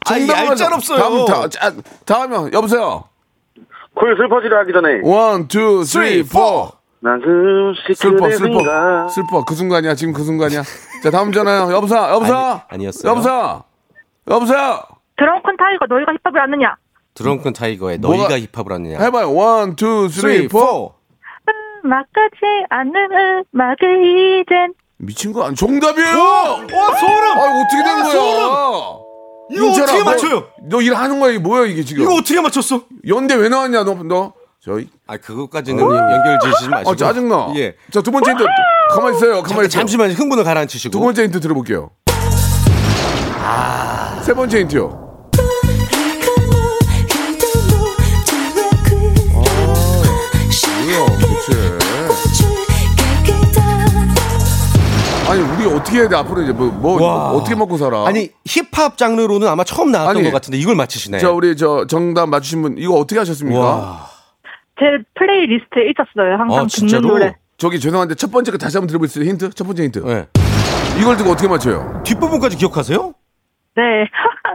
정답만 0.06 0.48
얄짤 0.48 0.74
없어요. 0.74 0.98
다음, 1.00 1.26
다, 1.26 1.50
자, 1.50 1.72
다음이요. 2.06 2.50
여보세요? 2.54 3.04
그 4.00 4.06
슬퍼지려 4.18 4.60
하기 4.60 4.74
전에 4.74 5.02
one, 5.04 5.48
two, 5.48 5.84
three, 5.84 6.24
four. 6.24 6.72
나 7.00 7.12
숨쉬 7.24 7.94
슬퍼, 7.96 8.30
슬퍼. 8.32 9.08
슬퍼. 9.10 9.44
그 9.46 9.54
순간이야. 9.56 9.94
지금 9.96 10.14
그 10.14 10.24
순간이야. 10.24 10.64
자, 11.04 11.12
다음 11.12 11.32
전화요. 11.32 11.72
여보세요? 11.72 12.02
여보세요? 12.12 12.38
아니, 12.38 12.62
아니었어요. 12.70 13.12
여보세요? 13.12 13.64
여보세요? 14.30 14.82
드렁큰 15.18 15.58
타이거 15.58 15.86
너희가 15.88 16.12
힙합을 16.24 16.42
하느냐? 16.42 16.76
드렁큰 17.14 17.54
타이거의 17.54 18.00
뭐가- 18.00 18.28
너희가 18.30 18.40
힙합을 18.52 18.72
하느냐. 18.74 19.00
해봐요. 19.00 19.34
one, 19.34 19.76
two, 19.76 20.10
three, 20.10 20.48
four. 20.48 20.94
음악같지 21.84 22.66
않은 22.70 22.94
음악을 23.54 24.42
이젠 24.42 24.74
미친 24.98 25.32
거 25.34 25.46
아니 25.46 25.56
정답이에요. 25.56 26.18
와 26.18 26.96
소름. 27.00 27.38
아 27.38 27.62
어떻게 27.62 27.84
된 27.84 27.98
와, 27.98 28.04
거야? 28.04 28.12
소름! 28.12 29.08
이거 29.50 29.66
윤철아, 29.66 29.84
어떻게 29.86 30.00
너- 30.00 30.06
맞춰요? 30.06 30.44
너 30.70 30.82
일하는 30.82 31.20
거야 31.20 31.32
이게 31.32 31.40
뭐야 31.40 31.66
이게 31.68 31.84
지금? 31.84 32.04
이거 32.04 32.16
어떻게 32.16 32.42
맞췄어? 32.42 32.82
연대 33.08 33.36
왜 33.36 33.48
나왔냐 33.50 33.84
너 33.84 33.94
너? 34.04 34.34
저희 34.60 34.90
아 35.06 35.16
그것까지는 35.18 35.82
연결 35.82 36.40
지시지 36.44 36.70
마시고. 36.70 36.92
아 36.92 36.96
짜증나. 36.96 37.54
예. 37.56 37.76
자두 37.92 38.12
번째 38.12 38.32
힌트 38.32 38.44
가만 38.96 39.14
있어요. 39.14 39.44
가만 39.44 39.66
있어요. 39.66 39.68
잠시만 39.70 40.12
흥분을 40.12 40.44
가라앉히시고. 40.44 40.92
두 40.92 41.00
번째 41.00 41.24
힌트 41.24 41.40
들어볼게요. 41.40 41.92
아. 43.44 44.20
세 44.24 44.34
번째 44.34 44.60
힌트요. 44.62 45.07
씨. 51.54 52.46
아니 55.30 55.42
우리 55.42 55.66
어떻게 55.66 56.00
해야 56.00 56.08
돼 56.10 56.16
앞으로 56.16 56.42
이제 56.42 56.54
뭐, 56.54 56.68
뭐 56.68 57.02
와. 57.04 57.32
어떻게 57.32 57.54
먹고 57.56 57.78
살아? 57.78 58.06
아니 58.08 58.30
힙합 58.46 58.98
장르로는 58.98 59.48
아마 59.48 59.64
처음 59.66 59.92
나왔던 59.92 60.16
아니, 60.18 60.24
것 60.26 60.32
같은데 60.32 60.58
이걸 60.58 60.76
맞히시네. 60.76 61.18
자 61.20 61.32
우리 61.32 61.56
저 61.58 61.86
정답 61.88 62.28
맞추신 62.30 62.62
분 62.62 62.76
이거 62.78 62.94
어떻게 62.96 63.20
하셨습니까? 63.20 63.60
와. 63.60 64.08
제 64.80 64.86
playlist에 65.16 65.90
있었어요 65.90 66.38
항상 66.40 66.60
아, 66.64 66.68
진짜로? 66.68 67.02
듣는 67.02 67.14
노래. 67.14 67.36
저기 67.58 67.80
죄송한데 67.80 68.16
첫 68.16 68.32
번째가 68.32 68.58
다시 68.58 68.78
한번 68.78 68.88
들어볼 68.88 69.08
수 69.10 69.20
있어요 69.20 69.30
힌트? 69.32 69.50
첫 69.52 69.66
번째 69.66 69.84
힌트. 69.84 70.00
네. 70.00 70.28
이걸 71.02 71.18
듣고 71.18 71.32
어떻게 71.32 71.48
맞춰요? 71.50 72.02
뒷부분까지 72.06 72.56
기억하세요? 72.58 73.14
네. 73.76 73.84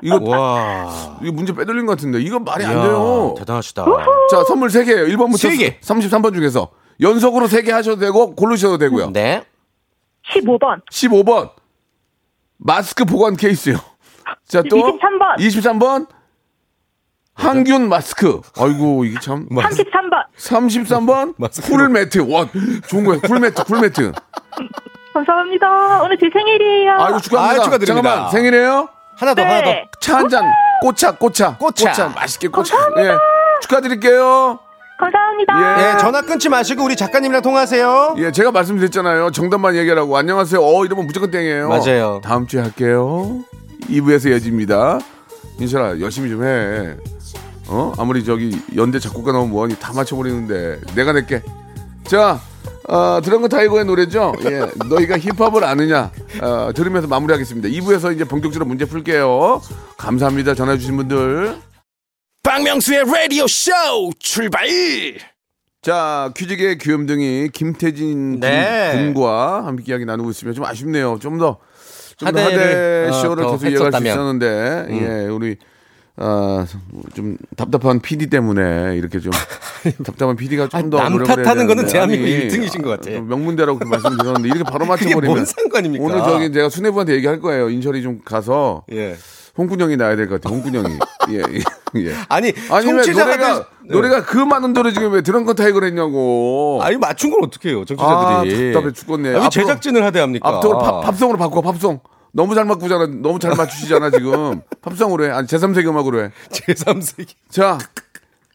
이거 0.02 0.18
와. 0.22 1.18
이거 1.22 1.32
문제 1.32 1.52
빼돌린 1.54 1.86
것 1.86 1.92
같은데. 1.92 2.20
이거 2.20 2.38
말이 2.40 2.64
이야, 2.64 2.70
안 2.70 2.82
돼요. 2.82 3.34
대단하시다. 3.38 3.84
우후. 3.84 3.98
자, 4.30 4.42
선물 4.44 4.68
3개예요. 4.68 5.06
1번부터 5.14 5.48
3개. 5.50 5.78
33번 5.80 6.34
중에서. 6.34 6.70
연속으로 7.02 7.46
3개 7.48 7.70
하셔도 7.70 7.98
되고 8.00 8.34
고르셔도 8.34 8.78
되고요. 8.78 9.10
네. 9.12 9.44
15번. 10.30 10.82
15번 10.90 11.50
마스크 12.58 13.04
보관 13.04 13.36
케이스요. 13.36 13.76
자 14.46 14.62
또 14.62 14.76
23번. 14.76 15.36
23번 15.38 16.06
항균 17.34 17.88
마스크. 17.88 18.40
아이고 18.58 19.04
이게 19.04 19.18
참 19.20 19.48
33번. 19.48 20.24
33번 20.36 21.34
마스크로. 21.38 21.76
cool 21.76 21.88
mat. 21.88 22.18
와 22.30 22.46
좋은 22.88 23.04
거예요. 23.04 23.20
쿨 23.22 23.40
매트. 23.40 23.64
쿨 23.64 23.80
매트. 23.80 24.12
감사합니다. 25.14 26.02
오늘 26.02 26.16
제 26.18 26.28
생일이에요. 26.32 26.92
아이고 27.00 27.20
축하합니다. 27.20 27.60
아유, 27.62 27.64
축하드립니다. 27.64 28.02
잠깐만 28.10 28.30
생일이에요? 28.30 28.88
하나 29.16 29.34
더, 29.34 29.42
네. 29.42 29.48
하나 29.48 29.62
더. 29.64 29.70
차 30.00 30.14
한 30.16 30.28
잔 30.28 30.44
꼬차 30.82 31.12
꼬차 31.16 31.56
꼬차. 31.58 32.08
맛있게 32.14 32.48
꼬차. 32.48 32.76
예. 32.98 33.16
축하드릴게요. 33.62 34.58
감사합니다. 35.02 35.94
예, 35.94 35.98
전화 35.98 36.22
끊지 36.22 36.48
마시고 36.48 36.84
우리 36.84 36.94
작가님이랑 36.94 37.42
통화하세요. 37.42 38.14
예, 38.18 38.30
제가 38.30 38.52
말씀드렸잖아요. 38.52 39.32
정답만 39.32 39.74
얘기하라고. 39.74 40.16
안녕하세요. 40.16 40.62
어, 40.62 40.84
이러면 40.84 41.06
무조건 41.06 41.30
땡이에요. 41.32 41.68
맞아요. 41.68 42.20
다음 42.22 42.46
주에 42.46 42.60
할게요. 42.60 43.42
2부에서 43.88 44.30
이어집니다. 44.30 45.00
인철아, 45.58 45.98
열심히 46.00 46.30
좀 46.30 46.44
해. 46.44 46.96
어? 47.68 47.92
아무리 47.98 48.24
저기 48.24 48.56
연대 48.76 48.98
작곡가 49.00 49.32
나오면 49.32 49.50
뭐하니 49.50 49.76
다 49.80 49.92
맞춰버리는데. 49.92 50.80
내가 50.94 51.12
낼게. 51.12 51.42
자, 52.04 52.38
어, 52.88 53.20
드럼건 53.24 53.48
타이거의 53.48 53.84
노래죠. 53.84 54.34
예, 54.44 54.66
너희가 54.88 55.18
힙합을 55.18 55.64
아느냐. 55.64 56.12
어, 56.40 56.70
들으면서 56.74 57.08
마무리하겠습니다. 57.08 57.68
2부에서 57.68 58.14
이제 58.14 58.24
본격적으로 58.24 58.66
문제 58.68 58.84
풀게요. 58.84 59.62
감사합니다. 59.96 60.54
전화 60.54 60.76
주신 60.76 60.96
분들. 60.96 61.56
박명수의 62.42 63.04
라디오 63.04 63.46
쇼 63.46 63.70
출발 64.18 64.66
자, 65.80 66.32
퀴즈계 66.36 66.76
귀염둥이 66.76 67.50
김태진 67.52 68.40
네. 68.40 68.90
군, 68.92 69.14
군과 69.14 69.64
함께 69.64 69.84
이야기 69.88 70.04
나누고 70.04 70.30
있으면 70.30 70.54
좀 70.54 70.64
아쉽네요. 70.64 71.18
좀 71.20 71.38
더, 71.38 71.58
좀더 72.16 72.40
하대를, 72.40 73.06
하대 73.06 73.08
어, 73.08 73.12
쇼를 73.20 73.44
더 73.44 73.58
계속 73.58 73.68
이어갈 73.68 74.00
수. 74.00 74.06
있었는데, 74.06 74.86
예, 74.90 75.26
우리, 75.28 75.56
아, 76.16 76.66
좀 77.14 77.36
답답한 77.56 78.00
PD 78.00 78.28
때문에 78.28 78.96
이렇게 78.96 79.18
좀 79.18 79.32
답답한 80.04 80.36
PD가 80.36 80.68
좀 80.68 80.78
아니, 80.78 80.90
더남 80.90 81.24
탓하는 81.24 81.66
거는. 81.66 81.86
대한민국 81.86 82.26
아니, 82.26 82.48
1등이신 82.48 82.82
것 82.84 82.90
같아. 82.90 83.10
좀 83.10 83.28
명문대라고 83.28 83.78
그 83.80 83.84
말씀드렸는데 83.84 84.48
이렇게 84.48 84.62
바로 84.64 84.84
맞춰버리면 84.86 85.26
뭔 85.26 85.44
상관입니까? 85.44 86.04
오늘 86.04 86.18
저기 86.18 86.52
제가 86.52 86.68
수뇌부한테 86.68 87.14
얘기할 87.14 87.40
거예요. 87.40 87.70
인철이 87.70 88.02
좀 88.02 88.20
가서 88.24 88.84
예. 88.92 89.16
홍군형이 89.56 89.96
나야 89.96 90.16
될 90.16 90.28
것 90.28 90.40
같아. 90.40 90.54
홍군형이. 90.54 90.98
예, 91.30 91.36
예, 91.38 92.06
예. 92.06 92.14
아니, 92.28 92.52
아니 92.70 92.86
왜 92.92 93.02
청취자가 93.02 93.24
노래가 93.36 93.54
들- 93.54 93.64
네. 93.84 93.94
노래가 93.94 94.22
그 94.24 94.38
많은 94.38 94.72
노래 94.72 94.92
중에 94.92 95.06
왜 95.08 95.20
드럼건 95.22 95.56
타이거를 95.56 95.88
했냐고. 95.88 96.80
아니 96.82 96.96
맞춘 96.96 97.30
걸 97.30 97.40
어떻게 97.42 97.70
해요, 97.70 97.82
아, 97.82 97.84
정치자들이. 97.84 98.72
답답해 98.72 98.92
죽겠네. 98.92 99.28
아, 99.28 99.32
왜 99.32 99.38
앞으로- 99.40 99.50
제작진을 99.50 100.04
하대 100.04 100.20
합니까? 100.20 100.48
앞으로 100.48 100.78
팝, 100.78 101.00
팝송으로 101.02 101.38
바꿔 101.38 101.60
팝송. 101.60 102.00
너무 102.34 102.54
잘 102.54 102.64
맞고잖아. 102.64 103.06
너무 103.20 103.38
잘 103.38 103.54
맞추시잖아 103.54 104.10
지금. 104.10 104.62
팝송으로 104.80 105.26
해. 105.26 105.30
아니 105.30 105.46
제3세기 105.46 105.86
음악으로 105.86 106.24
해. 106.24 106.30
제3세기. 106.50 107.34
자, 107.50 107.76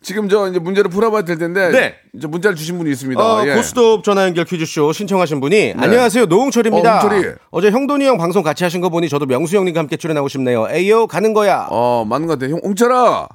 지금 0.07 0.29
저 0.29 0.47
이제 0.47 0.57
문제를 0.57 0.89
풀어봐야 0.89 1.23
될 1.23 1.37
텐데. 1.37 1.69
네. 1.69 1.95
이제 2.13 2.27
문자를 2.27 2.55
주신 2.55 2.77
분이 2.77 2.89
있습니다. 2.91 3.21
어, 3.21 3.45
예. 3.45 3.55
고스톱 3.55 4.05
전화 4.05 4.23
연결 4.23 4.45
퀴즈쇼 4.45 4.93
신청하신 4.93 5.41
분이 5.41 5.73
안녕하세요 5.77 6.27
노홍철입니다. 6.27 6.95
어, 6.95 6.99
홍철이. 7.01 7.35
어제 7.51 7.71
형돈이 7.71 8.05
형 8.07 8.17
방송 8.17 8.41
같이 8.41 8.63
하신 8.63 8.79
거 8.79 8.87
보니 8.87 9.09
저도 9.09 9.25
명수 9.25 9.57
형님과 9.57 9.81
함께 9.81 9.97
출연하고 9.97 10.29
싶네요. 10.29 10.69
에이요 10.69 11.07
가는 11.07 11.33
거야. 11.33 11.67
어 11.69 12.05
맞는 12.07 12.25
것 12.27 12.39
같아. 12.39 12.49
형, 12.49 12.61
홍철아. 12.63 13.27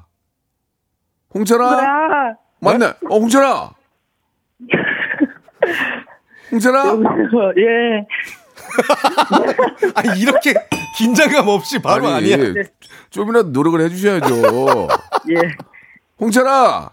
홍철아. 1.35 1.70
뭐야? 2.61 2.78
맞네. 2.78 2.87
어 3.11 3.18
홍철아. 3.18 3.70
홍철아. 6.52 6.96
예. 7.58 8.06
아니 9.94 10.20
이렇게 10.22 10.54
긴장감 10.96 11.48
없이 11.48 11.82
바로 11.82 12.06
아니야. 12.08 12.38
좀이라도 13.11 13.50
노력을 13.50 13.78
해주셔야죠. 13.78 14.88
예. 15.32 15.71
홍철아. 16.22 16.90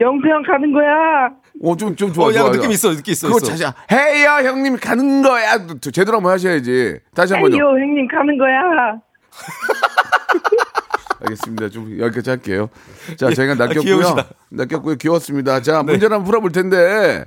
영수 0.00 0.26
형 0.26 0.42
가는 0.42 0.72
거야. 0.72 1.28
어, 1.62 1.76
좀, 1.76 1.94
좀 1.94 2.12
좋아. 2.12 2.26
어, 2.26 2.30
야, 2.30 2.38
좋아, 2.38 2.46
느낌 2.50 2.62
좋아. 2.62 2.70
있어, 2.72 2.90
느낌 2.96 3.12
있어, 3.12 3.26
그거 3.28 3.38
있어. 3.38 3.46
자자. 3.48 3.74
헤이야, 3.92 4.42
형님 4.44 4.76
가는 4.78 5.22
거야. 5.22 5.66
또 5.66 5.90
제대로 5.90 6.16
한번 6.16 6.32
하셔야지. 6.32 6.98
다시 7.14 7.34
한 7.34 7.42
번요. 7.42 7.54
에이요 7.54 7.64
형님 7.68 8.08
가는 8.08 8.38
거야. 8.38 8.98
알겠습니다. 11.20 11.68
좀 11.68 11.98
여기까지 12.00 12.30
할게요. 12.30 12.70
자, 13.16 13.30
저희가 13.30 13.52
아, 13.52 13.66
낚였고요. 13.66 14.16
낚였고요. 14.50 14.96
귀여웠습니다. 14.96 15.60
자, 15.62 15.82
문제를 15.82 16.14
한번 16.14 16.24
풀어볼 16.24 16.50
텐데, 16.52 17.24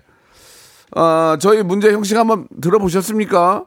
아, 0.92 1.38
저희 1.40 1.64
문제 1.64 1.92
형식 1.94 2.18
한번 2.18 2.48
들어보셨습니까? 2.62 3.66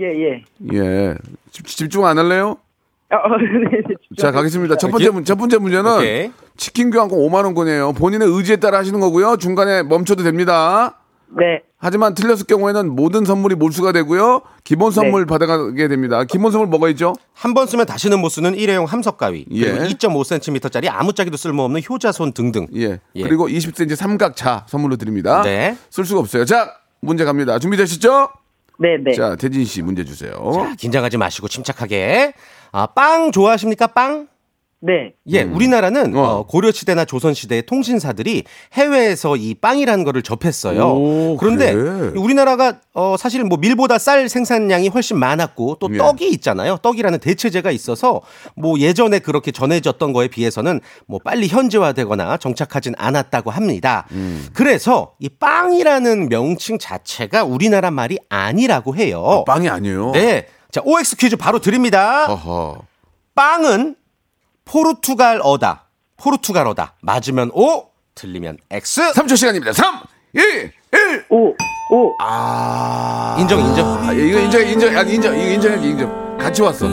예 0.00 0.04
예. 0.04 0.44
예. 0.74 1.14
집, 1.50 1.66
집중 1.66 2.04
안 2.06 2.18
할래요? 2.18 2.58
어, 3.10 3.16
네, 3.38 3.78
네. 3.88 3.94
자, 4.18 4.30
가겠습니다. 4.32 4.76
첫 4.76 4.90
번째, 4.90 5.10
문, 5.10 5.24
첫 5.24 5.36
번째 5.36 5.58
문제는 5.58 5.96
오케이. 5.96 6.30
치킨 6.56 6.90
교환권 6.90 7.18
5만 7.18 7.44
원권이에요. 7.44 7.92
본인의 7.94 8.28
의지에 8.28 8.56
따라 8.56 8.78
하시는 8.78 8.98
거고요. 9.00 9.36
중간에 9.38 9.82
멈춰도 9.82 10.22
됩니다. 10.24 10.98
네. 11.38 11.62
하지만 11.78 12.14
틀렸을 12.14 12.46
경우에는 12.46 12.94
모든 12.96 13.24
선물이 13.24 13.54
몰수가 13.54 13.92
되고요. 13.92 14.42
기본 14.64 14.90
선물 14.90 15.26
받아가게 15.26 15.86
됩니다. 15.88 16.24
기본 16.24 16.50
선물 16.52 16.68
뭐가 16.68 16.88
있죠? 16.90 17.14
한 17.34 17.54
번 17.54 17.66
쓰면 17.66 17.86
다시는 17.86 18.18
못 18.18 18.30
쓰는 18.30 18.54
일회용 18.56 18.84
함석 18.86 19.16
가위, 19.16 19.44
예. 19.52 19.70
그리고 19.72 19.84
2.5cm짜리 19.84 20.88
아무짝에도 20.90 21.36
쓸모없는 21.36 21.82
효자손 21.88 22.32
등등. 22.32 22.66
예. 22.74 22.98
예. 23.14 23.22
그리고 23.22 23.46
20cm 23.46 23.94
삼각차 23.94 24.66
선물로 24.68 24.96
드립니다. 24.96 25.42
네. 25.42 25.76
쓸 25.90 26.04
수가 26.04 26.20
없어요. 26.20 26.44
자, 26.44 26.72
문제 27.00 27.24
갑니다. 27.24 27.58
준비되셨죠? 27.60 28.28
네 28.80 28.96
네. 29.04 29.12
자, 29.12 29.36
태진 29.36 29.64
씨 29.64 29.82
문제 29.82 30.04
주세요. 30.04 30.32
자, 30.54 30.74
긴장하지 30.78 31.16
마시고 31.18 31.46
침착하게. 31.48 32.32
아, 32.72 32.86
빵 32.86 33.32
좋아하십니까? 33.32 33.88
빵? 33.88 34.28
네. 34.80 35.12
예, 35.26 35.42
우리나라는 35.42 36.14
어. 36.16 36.20
어, 36.22 36.46
고려 36.46 36.70
시대나 36.70 37.04
조선 37.04 37.34
시대의 37.34 37.66
통신사들이 37.66 38.44
해외에서 38.74 39.34
이 39.36 39.54
빵이라는 39.54 40.04
거를 40.04 40.22
접했어요. 40.22 40.86
오, 40.86 41.36
그런데 41.36 41.74
그래? 41.74 42.12
우리나라가 42.14 42.78
어, 42.94 43.16
사실 43.18 43.42
뭐 43.42 43.58
밀보다 43.58 43.98
쌀 43.98 44.28
생산량이 44.28 44.88
훨씬 44.88 45.18
많았고 45.18 45.78
또 45.80 45.88
예. 45.92 45.98
떡이 45.98 46.28
있잖아요. 46.28 46.76
떡이라는 46.76 47.18
대체제가 47.18 47.72
있어서 47.72 48.20
뭐 48.54 48.78
예전에 48.78 49.18
그렇게 49.18 49.50
전해졌던 49.50 50.12
거에 50.12 50.28
비해서는 50.28 50.80
뭐 51.06 51.18
빨리 51.24 51.48
현지화되거나 51.48 52.36
정착하진 52.36 52.94
않았다고 52.96 53.50
합니다. 53.50 54.06
음. 54.12 54.46
그래서 54.52 55.14
이 55.18 55.28
빵이라는 55.28 56.28
명칭 56.28 56.78
자체가 56.78 57.42
우리나라 57.42 57.90
말이 57.90 58.18
아니라고 58.28 58.94
해요. 58.94 59.42
빵이 59.44 59.68
아니에요. 59.68 60.12
네. 60.12 60.46
자, 60.70 60.80
OX 60.84 61.16
퀴즈 61.16 61.36
바로 61.36 61.58
드립니다. 61.60 62.26
어허. 62.30 62.82
빵은 63.34 63.96
포르투갈어다. 64.64 65.84
포르투갈어다. 66.18 66.94
맞으면 67.00 67.50
O, 67.54 67.86
틀리면 68.14 68.58
X. 68.70 69.12
3초 69.12 69.36
시간입니다. 69.36 69.72
3, 69.72 70.00
2, 70.34 70.38
1. 70.40 70.72
오 71.30 71.54
오. 71.90 72.14
아. 72.20 73.36
인정, 73.40 73.60
인정. 73.60 73.86
아, 74.06 74.12
이거 74.12 74.38
인정, 74.40 74.60
인정, 74.66 74.96
아니, 74.96 75.14
인정, 75.14 75.34
이거 75.38 75.50
인정할게, 75.52 75.88
인정. 75.88 76.36
같이 76.38 76.60
왔어. 76.60 76.86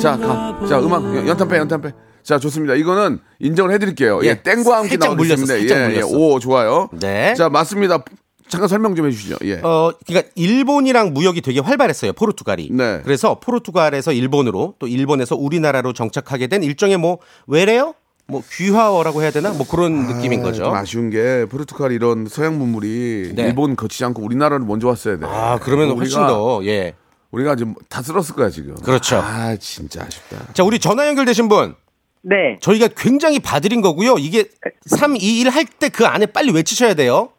자, 0.00 0.16
가. 0.16 0.58
자, 0.66 0.78
음악, 0.80 1.02
연- 1.14 1.28
연탄 1.28 1.48
빼, 1.48 1.58
연탄 1.58 1.82
빼. 1.82 1.92
자, 2.22 2.38
좋습니다. 2.38 2.74
이거는 2.74 3.20
인정을 3.40 3.72
해드릴게요. 3.74 4.20
예, 4.24 4.28
예, 4.28 4.42
땡과 4.42 4.78
함께 4.78 4.96
나오겠습니다. 4.96 5.60
예, 5.60 5.96
예. 5.96 6.00
오, 6.02 6.38
좋아요. 6.38 6.88
네. 6.92 7.34
자, 7.34 7.48
맞습니다. 7.50 8.02
잠깐 8.48 8.68
설명 8.68 8.94
좀 8.94 9.06
해주시죠. 9.06 9.36
예. 9.44 9.54
어, 9.62 9.92
그러니까 10.06 10.30
일본이랑 10.34 11.12
무역이 11.12 11.40
되게 11.40 11.60
활발했어요. 11.60 12.12
포르투갈이. 12.14 12.70
네. 12.72 13.00
그래서 13.04 13.38
포르투갈에서 13.40 14.12
일본으로 14.12 14.74
또 14.78 14.86
일본에서 14.86 15.36
우리나라로 15.36 15.92
정착하게 15.92 16.46
된 16.48 16.62
일종의 16.62 16.96
뭐 16.96 17.18
외래어? 17.46 17.94
뭐 18.30 18.42
귀화어라고 18.52 19.22
해야 19.22 19.30
되나? 19.30 19.50
뭐 19.52 19.66
그런 19.66 20.06
느낌인 20.06 20.42
거죠. 20.42 20.64
좀 20.64 20.74
아쉬운 20.74 21.08
게 21.08 21.46
포르투갈 21.46 21.92
이런 21.92 22.26
서양 22.28 22.58
문물이 22.58 23.32
네. 23.34 23.42
일본 23.44 23.74
거치지 23.74 24.04
않고 24.04 24.22
우리나라를 24.22 24.66
먼저 24.66 24.86
왔어야 24.88 25.18
돼. 25.18 25.24
아, 25.26 25.58
그러면 25.62 25.96
훨씬 25.96 26.18
더 26.26 26.60
예. 26.64 26.92
우리가 27.30 27.56
지금 27.56 27.74
다 27.88 28.02
쓸었을 28.02 28.34
거야 28.34 28.50
지금. 28.50 28.74
그렇죠. 28.76 29.16
아 29.16 29.56
진짜 29.56 30.02
아쉽다. 30.02 30.52
자, 30.52 30.62
우리 30.64 30.78
전화 30.78 31.06
연결되신 31.08 31.48
분. 31.48 31.74
네. 32.22 32.58
저희가 32.60 32.88
굉장히 32.96 33.38
봐드린 33.38 33.80
거고요. 33.80 34.16
이게 34.18 34.44
3, 34.86 35.16
2, 35.16 35.40
1 35.40 35.48
할 35.50 35.64
때 35.78 35.88
그 35.88 36.04
안에 36.04 36.26
빨리 36.26 36.50
외치셔야 36.52 36.94
돼요. 36.94 37.30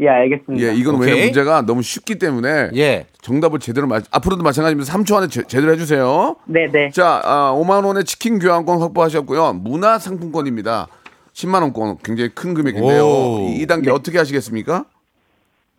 예, 0.00 0.08
알겠습니다. 0.08 0.66
예, 0.66 0.74
이건 0.74 0.94
오케이. 0.96 1.08
왜냐면 1.08 1.24
문제가 1.26 1.62
너무 1.62 1.82
쉽기 1.82 2.18
때문에 2.18 2.70
예. 2.74 3.06
정답을 3.20 3.58
제대로 3.58 3.86
맞, 3.86 4.04
앞으로도 4.10 4.42
마찬가지입니다. 4.42 4.92
3초 4.92 5.16
안에 5.16 5.28
제, 5.28 5.42
대로 5.42 5.72
해주세요. 5.72 6.36
네 6.46 6.70
네. 6.72 6.90
자, 6.90 7.20
아, 7.22 7.52
5만 7.54 7.84
원의 7.84 8.04
치킨 8.04 8.38
교환권 8.38 8.80
확보하셨고요. 8.80 9.52
문화 9.54 9.98
상품권입니다. 9.98 10.88
10만 11.34 11.60
원권 11.62 11.98
굉장히 12.02 12.30
큰 12.30 12.54
금액인데요. 12.54 13.04
오. 13.04 13.48
이 13.50 13.64
2단계 13.66 13.92
어떻게 13.92 14.18
하시겠습니까? 14.18 14.86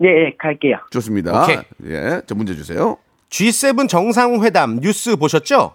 예, 0.04 0.08
예, 0.08 0.36
갈게요. 0.38 0.78
좋습니다. 0.92 1.44
오케이. 1.44 1.58
예, 1.86 2.22
자 2.26 2.36
문제 2.36 2.56
주세요. 2.56 2.98
G7 3.30 3.88
정상회담 3.90 4.80
뉴스 4.82 5.16
보셨죠? 5.16 5.74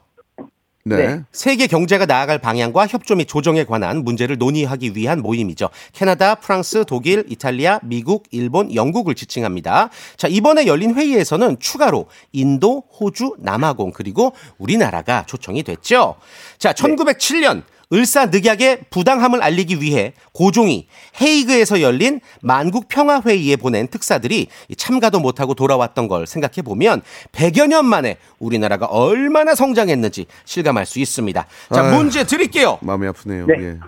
네. 0.88 0.96
네. 0.96 1.22
세계 1.32 1.66
경제가 1.66 2.06
나아갈 2.06 2.38
방향과 2.38 2.86
협조 2.86 3.16
및 3.16 3.26
조정에 3.26 3.64
관한 3.64 4.04
문제를 4.04 4.38
논의하기 4.38 4.94
위한 4.94 5.20
모임이죠. 5.20 5.68
캐나다, 5.92 6.36
프랑스, 6.36 6.84
독일, 6.86 7.24
이탈리아, 7.28 7.80
미국, 7.82 8.22
일본, 8.30 8.72
영국을 8.72 9.16
지칭합니다. 9.16 9.90
자, 10.16 10.28
이번에 10.28 10.66
열린 10.66 10.94
회의에서는 10.94 11.58
추가로 11.58 12.06
인도, 12.30 12.84
호주, 13.00 13.34
남아공 13.40 13.90
그리고 13.92 14.32
우리나라가 14.58 15.24
초청이 15.26 15.64
됐죠. 15.64 16.14
자, 16.58 16.72
1907년 16.72 17.64
을사늑약의 17.92 18.80
부당함을 18.90 19.42
알리기 19.42 19.80
위해 19.80 20.12
고종이 20.32 20.88
헤이그에서 21.20 21.80
열린 21.80 22.20
만국 22.42 22.88
평화 22.88 23.20
회의에 23.20 23.56
보낸 23.56 23.86
특사들이 23.86 24.48
참가도 24.76 25.20
못하고 25.20 25.54
돌아왔던 25.54 26.08
걸 26.08 26.26
생각해 26.26 26.62
보면 26.62 27.02
100여 27.32 27.68
년 27.68 27.84
만에 27.84 28.16
우리나라가 28.38 28.86
얼마나 28.86 29.54
성장했는지 29.54 30.26
실감할 30.44 30.84
수 30.84 30.98
있습니다. 30.98 31.46
자, 31.72 31.80
아유. 31.80 31.94
문제 31.94 32.24
드릴게요. 32.24 32.78
마음이 32.80 33.06
아프네요. 33.06 33.46
네. 33.46 33.54
예. 33.60 33.78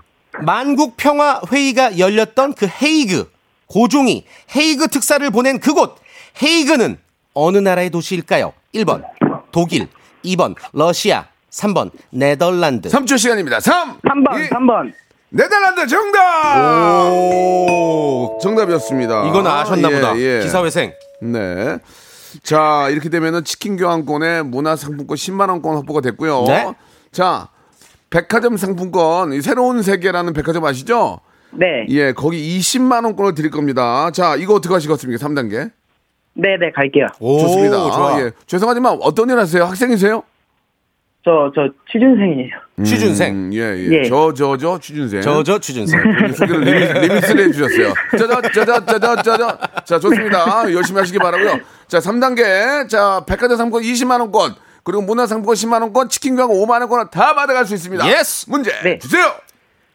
만국 0.41 0.97
평화 0.97 1.41
회의가 1.51 1.99
열렸던 1.99 2.55
그 2.55 2.69
헤이그, 2.81 3.31
고종이 3.67 4.25
헤이그 4.55 4.89
특사를 4.89 5.29
보낸 5.31 5.59
그곳, 5.59 5.97
헤이그는 6.41 6.99
어느 7.35 7.59
나라의 7.59 7.91
도시일까요? 7.91 8.53
1번 8.75 9.03
독일, 9.51 9.89
2번 10.25 10.55
러시아, 10.73 11.27
3번 11.51 11.91
네덜란드. 12.11 12.89
3초 12.89 13.19
시간입니다. 13.19 13.61
3, 13.61 14.01
3번, 14.01 14.45
이, 14.45 14.49
3번. 14.51 14.93
네덜란드 15.31 15.87
정답! 15.87 17.11
오. 17.11 18.39
정답이었습니다. 18.43 19.29
이건 19.29 19.47
아셨나 19.47 19.91
예, 19.91 19.95
보다. 19.95 20.19
예. 20.19 20.41
기사회생. 20.41 20.93
네. 21.23 21.79
자, 22.43 22.89
이렇게 22.91 23.09
되면은 23.09 23.45
치킨 23.45 23.77
교환권에 23.77 24.43
문화 24.43 24.77
상품권 24.77 25.17
10만 25.17 25.49
원권 25.49 25.77
확보가 25.77 26.01
됐고요. 26.01 26.45
네. 26.47 26.73
자, 27.11 27.49
백화점 28.11 28.57
상품권 28.57 29.33
이 29.33 29.41
새로운 29.43 29.83
세계라는 29.83 30.33
백화점 30.33 30.65
아시죠? 30.65 31.21
네. 31.51 31.87
예, 31.89 32.13
거기 32.13 32.59
20만 32.59 33.05
원권을 33.05 33.35
드릴 33.35 33.51
겁니다. 33.51 34.11
자, 34.11 34.37
이거 34.37 34.55
어떻게 34.55 34.73
하시겠습니까? 34.75 35.27
3단계. 35.27 35.71
네 36.35 36.57
네, 36.61 36.71
갈게요. 36.73 37.07
오, 37.19 37.41
좋습니다. 37.41 37.77
좋아. 37.91 38.21
예. 38.21 38.31
죄송하지만 38.47 38.99
어떤 39.03 39.29
일 39.29 39.39
하세요? 39.39 39.65
학생이세요? 39.65 40.23
저, 41.25 41.51
저, 41.55 41.69
취준생이에요. 41.91 42.51
취준생. 42.85 43.35
음, 43.35 43.51
예, 43.53 43.59
예. 43.77 43.89
예. 44.05 44.09
저, 44.09 44.33
저, 44.33 44.57
저, 44.57 44.79
취준생. 44.79 45.21
저 45.21 45.43
저 45.43 45.59
취준생. 45.59 46.01
소개를 46.33 46.61
리미, 46.61 47.07
remix를 47.09 47.49
해주셨어요. 47.49 47.93
짜자, 48.19 48.41
짜자, 48.55 48.85
짜자, 48.87 49.23
짜자. 49.23 49.59
자, 49.85 49.99
좋습니다. 49.99 50.73
열심히 50.73 51.01
하시기 51.01 51.19
바라고요 51.19 51.59
자, 51.89 51.99
3단계. 51.99 52.89
자, 52.89 53.25
백화점 53.27 53.57
상품권 53.57 53.83
20만원권. 53.83 54.55
그리고 54.85 55.03
문화상품권 55.03 55.55
10만원권, 55.55 56.09
치킨 56.09 56.37
교환 56.37 56.49
5만원권을 56.49 57.11
다 57.11 57.35
받아갈 57.35 57.67
수 57.67 57.75
있습니다. 57.75 58.09
Yes! 58.09 58.49
문제 58.49 58.71
네. 58.83 58.99
주세요! 58.99 59.35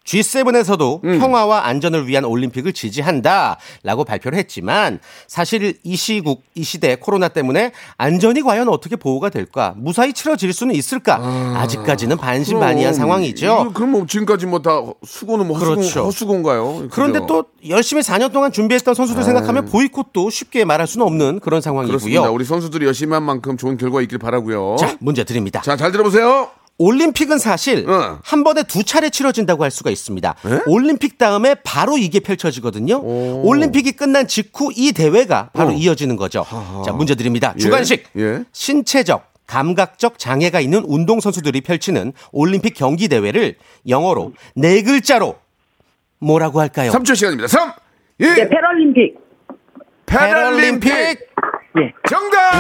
G7에서도 0.05 1.03
음. 1.03 1.19
평화와 1.19 1.65
안전을 1.67 2.07
위한 2.07 2.25
올림픽을 2.25 2.73
지지한다라고 2.73 4.03
발표를 4.05 4.37
했지만 4.37 4.99
사실 5.27 5.77
이 5.83 5.95
시국 5.95 6.43
이 6.55 6.63
시대 6.63 6.95
코로나 6.95 7.27
때문에 7.29 7.71
안전이 7.97 8.41
과연 8.41 8.67
어떻게 8.69 8.95
보호가 8.95 9.29
될까 9.29 9.73
무사히 9.77 10.13
치러질 10.13 10.51
수는 10.53 10.75
있을까 10.75 11.19
아, 11.21 11.67
직까지는 11.67 12.17
반신반의한 12.17 12.93
상황이죠. 12.93 13.71
그럼 13.73 13.91
뭐 13.91 14.05
지금까지 14.05 14.45
뭐 14.47 14.63
다 14.63 14.81
수고는 15.05 15.47
뭐 15.47 15.57
허수고, 15.57 15.75
그렇죠. 15.75 16.05
허수고 16.05 16.35
인가요? 16.35 16.87
그런데 16.89 17.19
그죠? 17.19 17.27
또 17.27 17.45
열심히 17.67 18.01
4년 18.01 18.31
동안 18.31 18.51
준비했던 18.51 18.93
선수들 18.93 19.23
생각하면 19.23 19.65
보이콧도 19.65 20.29
쉽게 20.29 20.63
말할 20.63 20.87
수는 20.87 21.05
없는 21.05 21.39
그런 21.41 21.59
그렇습니다. 21.61 21.61
상황이고요. 21.61 22.31
우리 22.33 22.45
선수들이 22.45 22.85
열심히 22.85 23.13
한 23.13 23.23
만큼 23.23 23.57
좋은 23.57 23.77
결과 23.77 24.01
있길 24.01 24.19
바라고요 24.19 24.77
자 24.79 24.95
문제 24.99 25.23
드립니다. 25.25 25.61
자, 25.61 25.75
잘 25.75 25.91
들어보세요. 25.91 26.49
올림픽은 26.79 27.37
사실 27.37 27.85
응. 27.87 28.17
한 28.23 28.43
번에 28.43 28.63
두 28.63 28.83
차례 28.83 29.09
치러진다고 29.09 29.63
할 29.63 29.71
수가 29.71 29.91
있습니다. 29.91 30.35
예? 30.45 30.59
올림픽 30.65 31.17
다음에 31.17 31.55
바로 31.63 31.97
이게 31.97 32.19
펼쳐지거든요. 32.19 33.01
올림픽이 33.43 33.91
끝난 33.93 34.27
직후 34.27 34.71
이 34.75 34.91
대회가 34.91 35.49
바로 35.53 35.69
어. 35.69 35.73
이어지는 35.73 36.15
거죠. 36.15 36.45
자, 36.85 36.91
문제 36.91 37.15
드립니다. 37.15 37.53
예, 37.57 37.59
주관식. 37.59 38.05
예. 38.17 38.43
신체적, 38.51 39.31
감각적 39.45 40.17
장애가 40.17 40.59
있는 40.61 40.83
운동 40.85 41.19
선수들이 41.19 41.61
펼치는 41.61 42.13
올림픽 42.31 42.73
경기 42.73 43.07
대회를 43.07 43.55
영어로 43.87 44.33
네 44.55 44.81
글자로 44.81 45.35
뭐라고 46.19 46.59
할까요? 46.59 46.91
3초 46.91 47.15
시간입니다. 47.15 47.47
3, 47.47 47.71
2, 48.19 48.23
네, 48.25 48.49
패럴림픽. 48.49 49.15
패럴림픽 50.05 50.91
예. 50.91 51.93
정답! 52.09 52.53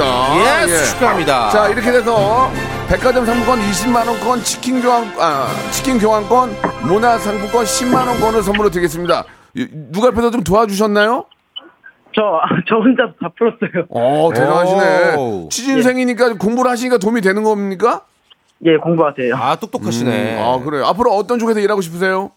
아, 0.00 0.34
좋습니다. 0.34 0.62
Yes, 0.62 0.94
축하합니다. 0.94 1.50
자, 1.50 1.68
이렇게 1.68 1.90
돼서 1.92 2.50
백화점 2.88 3.24
상품권 3.26 3.58
20만 3.60 4.06
원권, 4.06 4.42
치킨 4.42 4.80
교환 4.80 5.04
아, 5.18 5.46
치킨 5.70 5.98
교환권, 5.98 6.56
문화 6.86 7.18
상품권 7.18 7.64
10만 7.64 8.06
원권을 8.08 8.42
선물로 8.42 8.70
드리겠습니다. 8.70 9.24
이- 9.54 9.68
누가 9.90 10.08
옆에서 10.08 10.30
좀 10.30 10.42
도와주셨나요? 10.42 11.26
저, 12.14 12.22
저 12.68 12.76
혼자 12.76 13.04
다 13.20 13.30
풀었어요. 13.38 13.86
어, 13.88 14.30
대단하시네. 14.34 15.16
오. 15.16 15.48
취준생이니까 15.50 16.34
공부를 16.34 16.70
하시니까 16.70 16.98
도움이 16.98 17.20
되는 17.22 17.42
겁니까? 17.42 18.02
예, 18.64 18.76
공부하세요. 18.76 19.34
아, 19.34 19.56
똑똑하시네. 19.56 20.40
아, 20.40 20.58
그래요. 20.62 20.84
앞으로 20.86 21.12
어떤 21.12 21.38
쪽에서 21.38 21.60
일하고 21.60 21.80
싶으세요? 21.80 22.30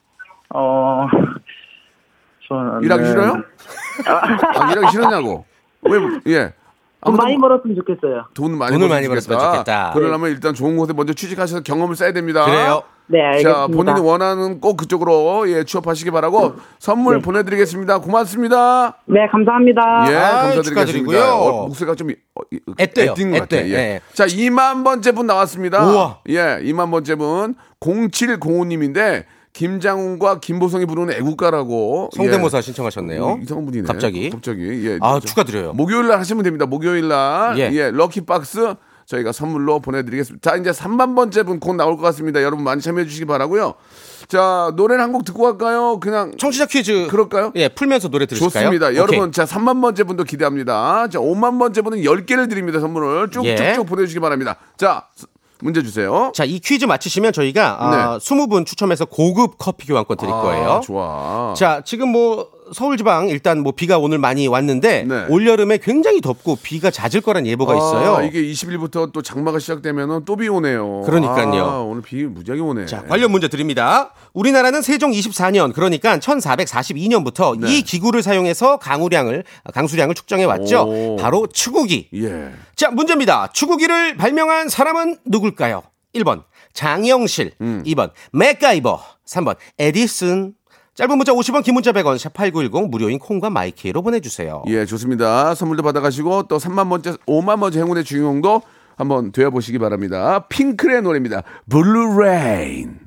어, 0.54 1.08
저는. 2.48 2.84
일하기 2.84 3.06
싫어요? 3.06 3.44
아, 4.08 4.72
일하기 4.72 4.92
싫으냐고. 4.92 5.46
왜, 5.82 6.00
예. 6.28 6.54
돈 7.06 7.14
아무튼 7.14 7.24
많이 7.24 7.38
벌었으면 7.40 7.76
좋겠어요. 7.76 8.26
돈 8.34 8.58
많이 8.58 8.72
돈을 8.74 8.88
벌었으면 8.88 8.90
많이 8.90 9.08
벌었으면 9.08 9.40
좋겠다. 9.40 9.92
그러려면 9.94 10.32
일단 10.32 10.54
좋은 10.56 10.76
곳에 10.76 10.92
먼저 10.94 11.14
취직하셔서 11.14 11.62
경험을 11.62 11.96
쌓아야 11.96 12.12
됩니다. 12.14 12.44
그래요. 12.46 12.84
네, 13.08 13.22
알겠습니다. 13.22 13.60
자, 13.60 13.68
본인이 13.68 14.00
원하는 14.00 14.60
꼭 14.60 14.78
그쪽으로 14.78 15.48
예, 15.48 15.64
취업하시기 15.64 16.10
바라고 16.10 16.56
선물 16.80 17.20
보내드리겠습니다. 17.22 18.00
고맙습니다. 18.00 18.98
네, 19.06 19.28
감사합니다. 19.32 19.82
예, 20.10 20.16
아, 20.16 20.42
감사드리겠습니다. 20.54 21.36
어, 21.36 21.68
목소리가 21.68 21.94
좀 21.94 22.10
어, 22.10 22.42
이- 22.52 22.60
앳돼요. 22.80 23.12
앳된 23.14 23.32
것 23.32 23.40
같아요. 23.42 23.68
예. 23.68 23.74
예. 23.76 24.02
자, 24.14 24.26
2만 24.26 24.84
번째 24.84 25.12
분 25.12 25.28
나왔습니다. 25.28 25.86
우와. 25.86 26.18
예, 26.30 26.60
2만 26.64 26.90
번째 26.90 27.14
분 27.14 27.54
0705님인데 27.80 29.26
김장훈과 29.56 30.42
김보성이 30.42 30.86
부르는 30.86 31.14
애국가라고 31.16 32.10
성대모사 32.16 32.58
예. 32.58 32.62
신청하셨네요. 32.62 33.40
이상한 33.42 33.66
분이네. 33.66 33.88
갑자기. 33.88 34.30
갑자기. 34.30 34.86
예. 34.86 34.98
아, 35.02 35.20
저- 35.22 35.28
축하드려요. 35.28 35.74
목요일 35.74 36.08
날 36.08 36.20
하시면 36.20 36.44
됩니다. 36.44 36.66
목요일 36.66 37.08
날. 37.08 37.58
예. 37.58 37.70
예. 37.72 37.90
럭키 37.92 38.22
박스 38.26 38.76
저희가 39.06 39.32
선물로 39.32 39.80
보내드리겠습니다. 39.80 40.50
자, 40.50 40.58
이제 40.58 40.72
3만 40.72 41.16
번째 41.16 41.44
분 41.44 41.60
곧 41.60 41.74
나올 41.76 41.96
것 41.96 42.02
같습니다. 42.04 42.42
여러분 42.44 42.64
많이 42.66 42.82
참여해 42.82 43.06
주시기 43.06 43.26
바라고요. 43.26 43.76
자, 44.28 44.72
노래를 44.76 45.02
한 45.04 45.12
곡 45.14 45.24
듣고 45.24 45.44
갈까요? 45.44 46.00
그냥 46.00 46.34
청취자 46.38 46.66
퀴즈. 46.66 47.08
그럴까요? 47.10 47.52
예, 47.56 47.70
풀면서 47.70 48.10
노래 48.10 48.26
들으실까요? 48.26 48.64
좋습니다. 48.66 48.88
오케이. 48.88 48.98
여러분, 48.98 49.32
자, 49.32 49.46
3만 49.46 49.80
번째 49.82 50.04
분도 50.04 50.24
기대합니다. 50.24 51.08
자, 51.10 51.20
5만 51.20 51.60
번째 51.60 51.82
분은 51.84 52.00
10개를 52.00 52.50
드립니다. 52.50 52.80
선물을 52.80 53.30
쭉쭉쭉 53.30 53.60
예. 53.60 53.76
보내주시기 53.88 54.20
바랍니다. 54.20 54.56
자, 54.76 55.06
스- 55.16 55.28
문제 55.66 55.84
주세요. 55.84 56.32
자, 56.34 56.46
이 56.46 56.60
퀴즈 56.60 56.86
맞히시면 56.86 57.34
저희가 57.34 57.78
아, 57.80 58.18
20분 58.20 58.66
추첨해서 58.66 59.06
고급 59.06 59.58
커피 59.58 59.88
교환권 59.88 60.18
드릴 60.18 60.32
거예요. 60.32 60.70
아, 60.72 60.80
좋아. 60.80 61.54
자, 61.58 61.82
지금 61.84 62.10
뭐 62.10 62.48
서울 62.74 62.98
지방 62.98 63.30
일단 63.30 63.62
뭐 63.62 63.72
비가 63.72 63.98
오늘 63.98 64.18
많이 64.18 64.48
왔는데 64.48 65.04
네. 65.04 65.26
올 65.30 65.48
여름에 65.48 65.78
굉장히 65.78 66.22
덥고 66.22 66.58
비가 66.62 66.90
잦을 66.90 67.22
거란 67.22 67.46
예보가 67.46 67.76
있어요. 67.76 68.16
아, 68.16 68.24
이게 68.24 68.42
20일부터 68.42 69.12
또 69.12 69.22
장마가 69.22 69.60
시작되면은 69.60 70.26
또비 70.26 70.48
오네요. 70.50 71.02
그러니까요. 71.02 71.64
아, 71.64 71.80
오늘 71.82 72.02
비 72.02 72.24
무지하게 72.24 72.62
오네. 72.62 72.86
자, 72.88 73.04
관련 73.04 73.32
문제 73.32 73.48
드립니다. 73.48 74.14
우리나라는 74.34 74.82
세종 74.82 75.12
24년, 75.12 75.74
그러니까 75.74 76.18
1442년부터 76.18 77.60
네. 77.60 77.70
이 77.78 77.82
기구를 77.82 78.24
사용해서 78.24 78.78
강우량을 78.78 79.44
강수량을 79.74 80.16
측정해 80.16 80.46
왔죠. 80.46 80.86
오. 80.88 81.16
바로 81.18 81.48
측우기. 81.48 82.10
예. 82.16 82.52
자, 82.76 82.90
문제입니다. 82.90 83.50
측우기를 83.54 84.18
발명한 84.18 84.70
사람은 84.70 85.18
누굴까요? 85.26 85.84
1번 86.16 86.44
장영실, 86.74 87.54
음. 87.62 87.84
2번 87.86 88.12
맥가이버, 88.32 89.02
3번 89.26 89.56
에디슨. 89.78 90.54
짧은 90.96 91.18
문자 91.18 91.34
50원, 91.34 91.62
긴 91.62 91.74
문자 91.74 91.92
100원, 91.92 92.16
샵8910 92.16 92.90
무료인 92.90 93.20
콩과 93.20 93.50
마이 93.50 93.76
K로 93.76 94.02
보내주세요. 94.02 94.64
예, 94.68 94.86
좋습니다. 94.86 95.54
선물도 95.54 95.84
받아가시고 95.84 96.44
또 96.44 96.58
3만 96.58 96.88
번째, 96.88 97.12
5만 97.28 97.60
번째 97.60 97.80
행운의 97.80 98.06
주인공도 98.06 98.62
한번 98.96 99.34
되어보시기 99.34 99.78
바랍니다. 99.78 100.46
핑클의 100.48 101.02
노래입니다. 101.02 101.44
Blue 101.70 102.22
Rain. 102.22 103.00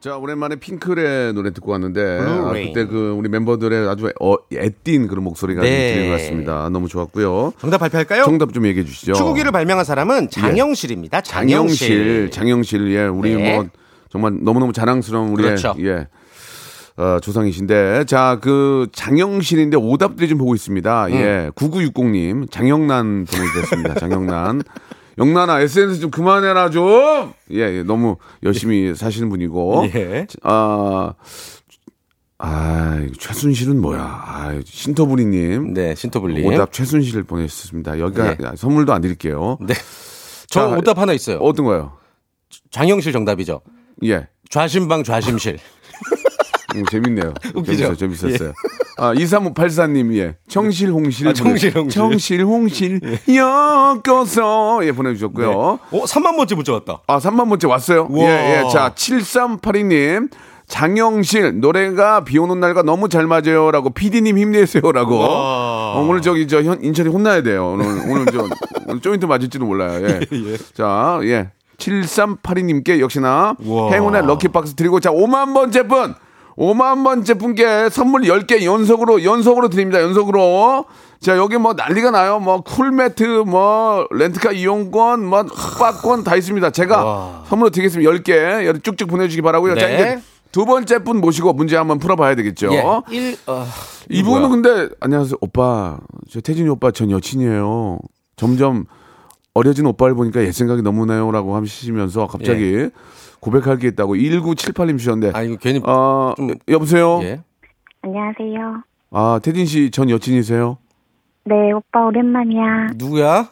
자, 0.00 0.16
오랜만에 0.16 0.56
핑클의 0.56 1.34
노래 1.34 1.52
듣고 1.52 1.70
왔는데 1.70 2.18
아. 2.20 2.52
그때 2.52 2.86
그 2.86 3.14
우리 3.16 3.28
멤버들의 3.28 3.88
아주 3.88 4.10
어, 4.20 4.34
앳된 4.52 5.06
그런 5.06 5.22
목소리가 5.22 5.60
좀 5.60 5.70
네. 5.70 5.92
들린 5.94 6.10
것 6.10 6.16
같습니다. 6.16 6.68
너무 6.70 6.88
좋았고요. 6.88 7.52
정답 7.60 7.78
발표할까요? 7.78 8.24
정답 8.24 8.52
좀 8.52 8.66
얘기해 8.66 8.84
주시죠. 8.84 9.12
측우기를 9.12 9.52
발명한 9.52 9.84
사람은 9.84 10.30
장영실입니다. 10.30 11.20
장영실, 11.20 12.30
장영실, 12.32 12.92
예, 12.92 13.04
우리 13.04 13.36
네. 13.36 13.54
뭐 13.54 13.66
정말 14.08 14.36
너무너무 14.42 14.72
자랑스러운 14.72 15.28
우리의 15.28 15.50
그렇죠. 15.50 15.74
예. 15.80 16.08
어, 16.96 17.18
조상이신데 17.20 18.04
자 18.04 18.38
그 18.40 18.88
장영실인데 18.92 19.76
오답들이 19.76 20.28
좀 20.28 20.38
보고 20.38 20.54
있습니다. 20.54 21.06
음. 21.06 21.12
예, 21.12 21.50
9960님 21.54 22.50
장영란 22.50 23.26
보내주셨습니다. 23.26 23.94
장영란. 23.94 24.62
영란아 25.18 25.60
SNS 25.60 26.00
좀 26.00 26.10
그만해라 26.10 26.70
좀. 26.70 27.32
예, 27.52 27.58
예, 27.58 27.82
너무 27.82 28.16
열심히 28.42 28.94
사시는 28.94 29.28
분이고. 29.28 29.90
예. 29.94 30.26
아, 30.42 31.12
아 32.38 33.06
최순실은 33.18 33.80
뭐야? 33.82 34.00
아, 34.00 34.58
신토부리님. 34.64 35.74
네, 35.74 35.94
신토불님. 35.94 36.46
오답 36.46 36.72
최순실을 36.72 37.24
보내주셨습니다. 37.24 37.98
여기가 37.98 38.36
네. 38.36 38.56
선물도 38.56 38.94
안 38.94 39.02
드릴게요. 39.02 39.58
네. 39.60 39.74
저 40.48 40.68
자, 40.70 40.76
오답 40.76 40.98
하나 40.98 41.12
있어요. 41.12 41.36
어떤 41.38 41.66
거요? 41.66 41.92
장영실 42.70 43.12
정답이죠. 43.12 43.60
예. 44.04 44.26
좌심방 44.48 45.04
좌심실. 45.04 45.58
음, 46.76 46.84
재밌네요. 46.90 47.34
웃기죠? 47.54 47.94
재밌었어요. 47.96 48.30
재밌었어요. 48.36 48.52
아, 48.98 49.14
23584님, 49.14 50.14
예. 50.16 50.36
청실, 50.48 50.90
홍실. 50.90 51.28
아, 51.28 51.32
청실, 51.32 51.72
보내- 51.72 51.80
홍실. 51.82 52.00
청실, 52.00 52.44
홍실. 52.44 53.00
엮어서. 53.28 54.80
예, 54.84 54.92
보내주셨고요. 54.92 55.50
어, 55.50 55.78
3만 55.90 56.36
번째 56.36 56.54
문자 56.54 56.72
왔다. 56.72 57.00
아, 57.06 57.18
3만 57.18 57.48
번째 57.48 57.66
왔어요? 57.66 58.06
우와. 58.10 58.24
예, 58.28 58.64
예. 58.64 58.68
자, 58.72 58.92
7382님. 58.94 60.30
장영실, 60.66 61.58
노래가 61.58 62.22
비 62.22 62.38
오는 62.38 62.60
날과 62.60 62.82
너무 62.82 63.08
잘 63.08 63.26
맞아요. 63.26 63.72
라고, 63.72 63.90
PD님 63.90 64.38
힘내세요. 64.38 64.92
라고. 64.92 65.16
우와. 65.18 65.96
어, 65.96 66.06
오늘 66.08 66.22
저기, 66.22 66.46
저, 66.46 66.62
현, 66.62 66.80
인천이 66.84 67.08
혼나야 67.08 67.42
돼요. 67.42 67.72
오늘, 67.72 67.86
오늘 68.08 68.26
저, 68.26 68.46
오늘 68.86 69.00
조인트 69.00 69.26
맞을지도 69.26 69.64
몰라요. 69.66 70.06
예. 70.06 70.20
자, 70.74 71.18
예. 71.24 71.48
7382님께 71.78 73.00
역시나 73.00 73.56
우와. 73.58 73.90
행운의 73.92 74.26
럭키박스 74.26 74.74
드리고, 74.74 75.00
자, 75.00 75.10
5만 75.10 75.54
번째 75.54 75.82
분! 75.88 76.14
5만 76.60 77.04
번째 77.04 77.34
분께 77.34 77.88
선물 77.88 78.22
10개 78.22 78.62
연속으로, 78.64 79.24
연속으로 79.24 79.70
드립니다. 79.70 80.02
연속으로. 80.02 80.84
자, 81.18 81.38
여기 81.38 81.56
뭐 81.56 81.72
난리가 81.72 82.10
나요. 82.10 82.38
뭐, 82.38 82.60
쿨매트, 82.60 83.44
뭐, 83.46 84.06
렌트카 84.10 84.52
이용권, 84.52 85.24
뭐, 85.24 85.44
숙박권 85.44 86.22
다 86.22 86.36
있습니다. 86.36 86.68
제가 86.70 87.44
선물로 87.48 87.70
드리겠습니다. 87.70 88.10
10개. 88.10 88.66
여기 88.66 88.80
쭉쭉 88.80 89.08
보내 89.08 89.24
주시기 89.26 89.40
바라고요. 89.40 89.74
자, 89.74 89.86
네. 89.86 89.94
이제 89.94 90.18
두 90.52 90.66
번째 90.66 90.98
분 90.98 91.22
모시고 91.22 91.54
문제 91.54 91.78
한번 91.78 91.98
풀어봐야 91.98 92.34
되겠죠. 92.34 92.68
예. 92.74 92.84
1, 93.10 93.38
어, 93.46 93.66
이분은? 94.10 94.50
근데 94.50 94.88
안녕하세요 95.00 95.36
오빠 95.40 95.98
저 96.28 96.40
태진이 96.40 96.68
오빠 96.68 96.90
전 96.90 97.10
여친이에요 97.12 98.00
점점 98.36 98.86
어려진 99.54 99.86
오빠를 99.86 100.14
보니까 100.14 100.42
옛 100.42 100.52
생각이 100.52 100.82
너무 100.82 101.06
나요라고 101.06 101.56
하시면서 101.56 102.26
갑자기 102.26 102.88
고백할 103.40 103.78
게 103.78 103.88
있다고 103.88 104.14
1978님 104.14 104.98
주셨는데 104.98 105.28
예. 105.28 105.38
아, 105.38 105.42
이거 105.42 105.56
괜히. 105.56 105.80
어 105.84 106.34
좀- 106.36 106.50
여보세요 106.68 107.20
예. 107.22 107.40
안녕하세요. 108.02 108.82
아 109.10 109.40
태진 109.42 109.66
씨 109.66 109.90
전 109.90 110.08
여친이세요 110.08 110.78
네, 111.44 111.72
오빠 111.72 112.04
오랜만이야. 112.06 112.88
누구야? 112.96 113.48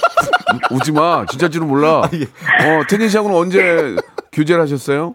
웃지 0.72 0.90
마 0.90 1.24
진짜 1.26 1.48
줄은 1.48 1.68
몰라 1.68 2.02
예. 2.14 2.22
어 2.24 2.82
태진 2.88 3.08
씨하고는 3.08 3.36
언제 3.36 3.94
교제를 4.32 4.60
하셨어요 4.62 5.14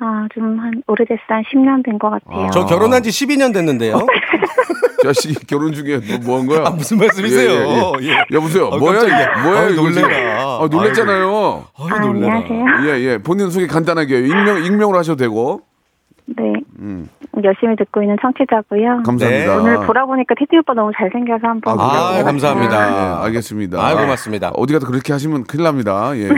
아, 0.00 0.26
좀 0.34 0.58
한 0.58 0.82
오래됐어. 0.86 1.20
한 1.28 1.42
10년 1.52 1.84
된 1.84 1.98
것 1.98 2.10
같아요. 2.10 2.46
아. 2.46 2.50
저 2.50 2.64
결혼한 2.66 3.02
지 3.02 3.10
12년 3.10 3.52
됐는데요. 3.52 3.98
자식이 5.02 5.46
결혼 5.46 5.72
중에 5.72 5.98
뭐 6.24 6.38
한 6.38 6.46
거야 6.46 6.64
아, 6.66 6.70
무슨 6.70 6.98
말씀이세요? 6.98 7.50
예, 7.50 7.54
예, 7.54 8.06
예. 8.06 8.10
예. 8.10 8.24
여보세요 8.32 8.68
아, 8.70 8.76
뭐야. 8.76 8.98
이게 9.00 9.40
뭐야 9.42 9.60
아유, 9.60 9.72
이거? 9.72 9.82
놀래라. 9.82 10.42
아, 10.60 10.68
놀랬잖아요 10.70 11.64
아유, 11.78 11.88
아, 11.94 11.98
놀래라. 12.00 12.34
안녕하세요. 12.36 12.64
예, 12.94 13.00
예. 13.04 13.18
본인 13.18 13.48
소개 13.50 13.66
간단하게 13.66 14.18
익명, 14.26 14.62
익명으로 14.64 14.98
하셔도 14.98 15.16
되고. 15.16 15.62
네. 16.36 16.52
열심히 17.42 17.76
듣고 17.76 18.02
있는 18.02 18.16
청취자고요. 18.20 18.98
음. 18.98 19.02
감사합니다. 19.02 19.46
네. 19.46 19.60
오늘 19.60 19.86
보라 19.86 20.06
보니까 20.06 20.34
테디 20.38 20.58
오빠 20.58 20.74
너무 20.74 20.90
잘생겨서 20.96 21.46
한번. 21.46 21.76
그래요? 21.76 21.88
아, 21.88 21.94
물어보고 21.94 22.24
감사합니다. 22.24 23.20
예, 23.20 23.24
알겠습니다. 23.26 23.84
아유, 23.84 23.96
고맙습니다. 23.96 24.50
어디 24.54 24.72
가서 24.72 24.86
그렇게 24.86 25.12
하시면 25.12 25.44
큰일 25.44 25.64
납니다. 25.64 26.12
예. 26.16 26.28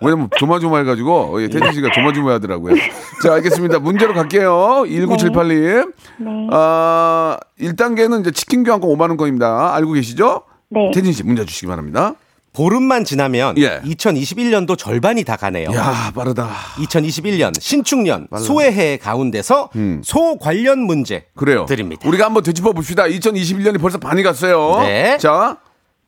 왜냐면 0.00 0.28
조마조마해가지고, 0.36 1.42
예, 1.42 1.48
태진 1.48 1.72
씨가 1.72 1.90
조마조마하더라고요. 1.92 2.74
자, 3.22 3.34
알겠습니다. 3.34 3.78
문제로 3.78 4.14
갈게요. 4.14 4.84
1978님. 4.86 5.92
네. 6.18 6.48
아, 6.50 7.38
1단계는 7.60 8.20
이제 8.20 8.30
치킨 8.30 8.64
교환권 8.64 8.90
5만 8.90 9.08
원권입니다. 9.08 9.74
알고 9.74 9.92
계시죠? 9.92 10.42
네. 10.68 10.90
태진 10.92 11.12
씨 11.12 11.24
문제 11.24 11.44
주시기 11.44 11.66
바랍니다. 11.66 12.14
보름만 12.52 13.04
지나면 13.04 13.56
예. 13.58 13.80
2021년도 13.80 14.76
절반이 14.76 15.24
다 15.24 15.36
가네요. 15.36 15.72
야 15.74 16.12
빠르다. 16.14 16.48
2021년 16.78 17.58
신축년 17.60 18.28
소의 18.38 18.72
해 18.72 18.96
가운데서 18.98 19.70
소 20.02 20.36
관련 20.38 20.80
문제 20.80 21.26
그래요. 21.34 21.64
드립니다. 21.66 22.06
우리가 22.06 22.26
한번 22.26 22.42
되짚어 22.42 22.72
봅시다. 22.72 23.04
2021년이 23.04 23.80
벌써 23.80 23.98
반이 23.98 24.22
갔어요. 24.22 24.80
네. 24.82 25.16
자, 25.18 25.58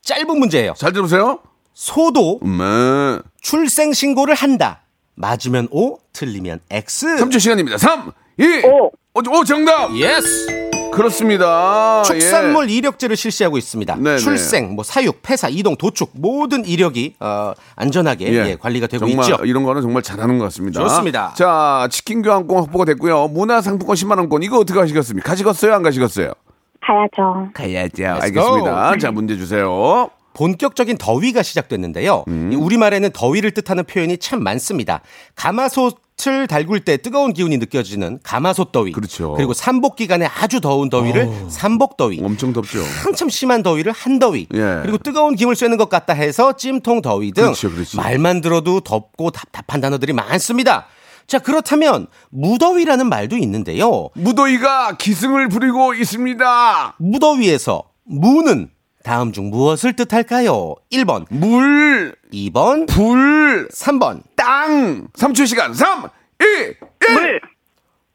짧은 0.02 0.38
문제예요. 0.38 0.74
잘 0.76 0.92
들어보세요. 0.92 1.38
소도 1.72 2.40
음, 2.44 3.20
출생 3.40 3.92
신고를 3.92 4.34
한다. 4.34 4.82
맞으면 5.16 5.68
O, 5.70 5.98
틀리면 6.12 6.60
X. 6.70 7.06
3초 7.16 7.40
시간입니다. 7.40 7.78
3, 7.78 8.12
2, 8.38 8.62
오. 8.66 8.90
오, 9.14 9.38
오 9.38 9.44
정답! 9.44 9.94
Yes. 9.94 10.63
그렇습니다. 10.94 12.02
축산물 12.04 12.70
이력제를 12.70 13.16
실시하고 13.16 13.58
있습니다. 13.58 13.96
예. 13.98 14.02
네네. 14.02 14.18
출생, 14.18 14.74
뭐 14.74 14.84
사육, 14.84 15.22
폐사, 15.22 15.48
이동, 15.48 15.76
도축 15.76 16.10
모든 16.14 16.64
이력이 16.64 17.16
어, 17.20 17.52
안전하게 17.76 18.32
예. 18.32 18.50
예, 18.50 18.56
관리가 18.56 18.86
되고 18.86 19.06
정말 19.06 19.30
있죠. 19.30 19.44
이런 19.44 19.64
거는 19.64 19.82
정말 19.82 20.02
잘하는 20.02 20.38
것 20.38 20.44
같습니다. 20.44 20.80
좋습니다. 20.80 21.34
자, 21.34 21.88
치킨 21.90 22.22
교환권 22.22 22.56
확보가 22.64 22.84
됐고요. 22.84 23.28
문화상품권 23.28 23.94
10만 23.96 24.18
원권 24.18 24.42
이거 24.42 24.58
어떻게 24.58 24.78
하시겠습니까? 24.78 25.28
가시겠어요? 25.28 25.74
안 25.74 25.82
가시겠어요? 25.82 26.32
가야죠. 26.80 27.48
가야죠. 27.54 28.22
알겠습니다. 28.22 28.96
자, 28.98 29.10
문제 29.10 29.36
주세요. 29.36 30.10
본격적인 30.34 30.98
더위가 30.98 31.42
시작됐는데요. 31.42 32.24
음. 32.28 32.50
이 32.52 32.56
우리말에는 32.56 33.10
더위를 33.12 33.52
뜻하는 33.52 33.84
표현이 33.84 34.18
참 34.18 34.42
많습니다. 34.42 35.00
가마솥 35.36 36.03
을 36.26 36.46
달굴 36.46 36.80
때 36.80 36.96
뜨거운 36.96 37.32
기운이 37.34 37.58
느껴지는 37.58 38.18
가마솥 38.22 38.72
더위. 38.72 38.92
그렇죠. 38.92 39.36
리고 39.38 39.52
삼복 39.52 39.96
기간에 39.96 40.26
아주 40.26 40.60
더운 40.60 40.88
더위를 40.88 41.28
삼복 41.48 41.96
더위. 41.96 42.20
엄청 42.22 42.52
덥죠. 42.52 42.78
한참 43.02 43.28
심한 43.28 43.62
더위를 43.62 43.92
한 43.92 44.18
더위. 44.18 44.46
예. 44.54 44.80
그리고 44.82 44.96
뜨거운 44.96 45.34
김을 45.34 45.54
쐬는 45.54 45.76
것 45.76 45.88
같다 45.90 46.14
해서 46.14 46.56
찜통 46.56 47.02
더위 47.02 47.32
등 47.32 47.44
그렇죠, 47.44 47.70
그렇죠. 47.70 47.98
말만 47.98 48.40
들어도 48.40 48.80
덥고 48.80 49.32
답답한 49.32 49.80
단어들이 49.80 50.12
많습니다. 50.12 50.86
자, 51.26 51.38
그렇다면 51.38 52.06
무더위라는 52.30 53.08
말도 53.08 53.36
있는데요. 53.38 54.08
무더위가 54.14 54.96
기승을 54.96 55.48
부리고 55.48 55.94
있습니다. 55.94 56.94
무더위에서 56.98 57.82
무는 58.04 58.70
다음 59.04 59.32
중 59.32 59.50
무엇을 59.50 59.92
뜻할까요? 59.92 60.74
1번, 60.90 61.26
물, 61.28 62.16
2번, 62.32 62.88
불, 62.88 63.68
3번. 63.68 64.22
땅. 64.34 65.08
3초 65.12 65.46
시간. 65.46 65.74
3, 65.74 66.08
2, 66.40 66.44
1. 66.44 66.76
물! 67.12 67.40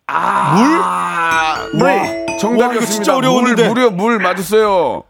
아, 0.08 0.56
물? 1.74 1.86
와, 1.88 1.98
이거 2.02 2.38
정답이었습니다. 2.40 2.86
진짜 2.92 3.16
어려웠는데. 3.16 3.68
물, 3.68 3.74
무려 3.76 3.90
물 3.92 4.18
맞았어요. 4.18 5.04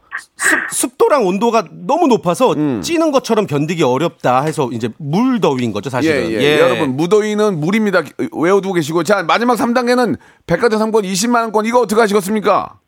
습 0.70 0.98
도랑 0.98 1.26
온도가 1.26 1.70
너무 1.72 2.08
높아서 2.08 2.52
음. 2.52 2.82
찌는 2.82 3.14
것처럼 3.14 3.48
견디기 3.48 3.82
어렵다 3.82 4.42
해서 4.42 4.70
이제 4.74 4.90
물더위인 4.98 5.72
거죠, 5.72 5.88
예, 5.88 5.92
사실은. 5.92 6.32
예. 6.32 6.60
여러분, 6.60 6.98
무더위는 6.98 7.58
물입니다. 7.58 8.04
외워두고 8.34 8.74
계시고. 8.74 9.04
자, 9.04 9.24
마지막 9.24 9.56
3단계는 9.56 10.18
백화점 10.46 10.78
상권 10.78 11.04
20만 11.06 11.36
원권. 11.44 11.66
이거 11.68 11.80
어떻게 11.80 12.02
하시겠습니까? 12.02 12.80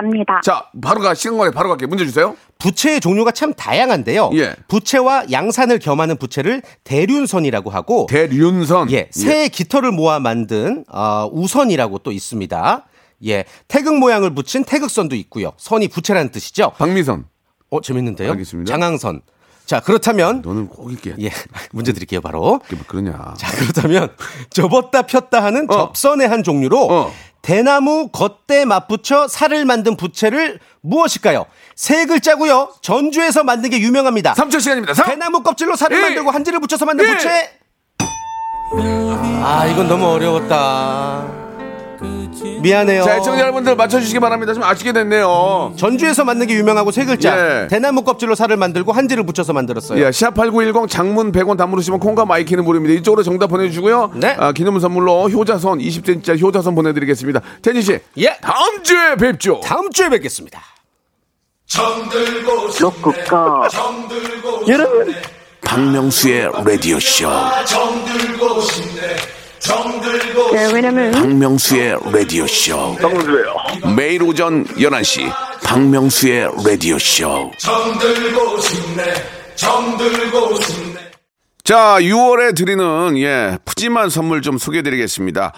갑니다. 0.00 0.40
자, 0.42 0.66
바로 0.80 1.00
가. 1.00 1.14
시간 1.14 1.36
관계 1.36 1.54
바로 1.54 1.68
갈게요. 1.68 1.88
문제 1.88 2.04
주세요. 2.06 2.36
부채의 2.58 3.00
종류가 3.00 3.32
참 3.32 3.52
다양한데요. 3.54 4.30
예. 4.34 4.54
부채와 4.68 5.26
양산을 5.30 5.78
겸하는 5.78 6.16
부채를 6.16 6.62
대륜선이라고 6.84 7.70
하고 7.70 8.06
대륜선. 8.08 8.90
예, 8.92 9.08
새의 9.10 9.48
깃털을 9.50 9.92
모아 9.92 10.18
만든 10.18 10.84
어, 10.90 11.28
우선이라고 11.32 11.98
또 11.98 12.12
있습니다. 12.12 12.86
예, 13.26 13.44
태극 13.68 13.98
모양을 13.98 14.34
붙인 14.34 14.64
태극선도 14.64 15.14
있고요. 15.16 15.52
선이 15.58 15.88
부채라는 15.88 16.30
뜻이죠. 16.30 16.72
박미선. 16.78 17.26
어, 17.70 17.80
재밌는데요. 17.80 18.30
알겠습니다. 18.32 18.72
장항선. 18.72 19.20
자, 19.66 19.78
그렇다면 19.78 20.42
너는 20.42 20.66
꼭 20.68 20.90
이렇게. 20.90 21.14
예, 21.20 21.30
문제 21.70 21.92
드릴게요, 21.92 22.20
바로. 22.20 22.40
뭐 22.70 22.80
그러냐. 22.88 23.34
자, 23.36 23.52
그렇다면 23.56 24.08
접었다 24.50 25.02
폈다 25.02 25.42
하는 25.44 25.70
어. 25.70 25.72
접선의 25.76 26.26
한 26.28 26.42
종류로 26.42 26.88
어. 26.90 27.12
대나무 27.42 28.08
겉대 28.08 28.64
맞붙여 28.64 29.28
살을 29.28 29.64
만든 29.64 29.96
부채를 29.96 30.58
무엇일까요? 30.82 31.46
세 31.74 32.04
글자고요. 32.06 32.74
전주에서 32.82 33.44
만든 33.44 33.70
게 33.70 33.78
유명합니다. 33.80 34.34
3초 34.34 34.60
시간입니다. 34.60 34.94
3, 34.94 35.06
대나무 35.06 35.42
껍질로 35.42 35.76
살을 35.76 35.96
일, 35.96 36.02
만들고 36.02 36.30
한지를 36.30 36.60
붙여서 36.60 36.84
만든 36.84 37.06
일. 37.06 37.16
부채. 37.16 37.50
아, 39.42 39.66
이건 39.66 39.88
너무 39.88 40.06
어려웠다. 40.06 41.39
미안해요. 42.60 43.04
자, 43.04 43.16
애청자 43.16 43.40
여러분들 43.40 43.76
맞춰주시기 43.76 44.20
바랍니다. 44.20 44.54
좀 44.54 44.62
아쉽게 44.62 44.92
됐네요. 44.92 45.74
전주에서 45.76 46.24
만든 46.24 46.46
게 46.46 46.54
유명하고 46.54 46.90
세 46.90 47.04
글자. 47.04 47.62
예. 47.62 47.68
대나무 47.68 48.02
껍질로 48.02 48.34
살을 48.34 48.56
만들고 48.56 48.92
한지를 48.92 49.24
붙여서 49.26 49.52
만들었어요. 49.52 50.04
예, 50.04 50.10
샵8910 50.10 50.88
장문 50.88 51.32
100원 51.32 51.56
담으시면 51.56 52.00
콩과 52.00 52.24
마이 52.24 52.39
K는 52.39 52.64
무료입니다. 52.64 52.98
이쪽으로 53.00 53.22
정답 53.22 53.48
보내주시고요. 53.48 54.12
네. 54.14 54.36
아, 54.38 54.52
기념 54.52 54.78
선물로 54.78 55.30
효자손 55.30 55.78
20cm짜리 55.78 56.40
효자손 56.40 56.74
보내드리겠습니다. 56.74 57.40
태진 57.62 57.82
씨. 57.82 57.98
예. 58.18 58.36
다음 58.40 58.82
주에 58.82 59.14
뵙죠. 59.16 59.60
다음 59.64 59.90
주에 59.90 60.08
뵙겠습니다. 60.08 60.60
로꾸거. 62.80 63.68
여러분. 64.68 65.14
박명수의 65.62 66.50
라디오 66.64 66.98
쇼. 66.98 67.28
네, 67.28 69.39
왜냐면 70.72 71.12
박명수의 71.12 71.96
라디오 72.12 72.46
쇼. 72.46 72.96
정수예요. 73.00 73.54
매일 73.94 74.22
오전 74.22 74.64
11시. 74.66 75.30
박명수의 75.64 76.48
라디오 76.66 76.98
쇼. 76.98 77.50
자, 81.64 81.98
6월에 82.00 82.56
드리는 82.56 83.18
예, 83.18 83.58
푸짐한 83.64 84.10
선물 84.10 84.42
좀 84.42 84.58
소개해 84.58 84.82
드리겠습니다. 84.82 85.52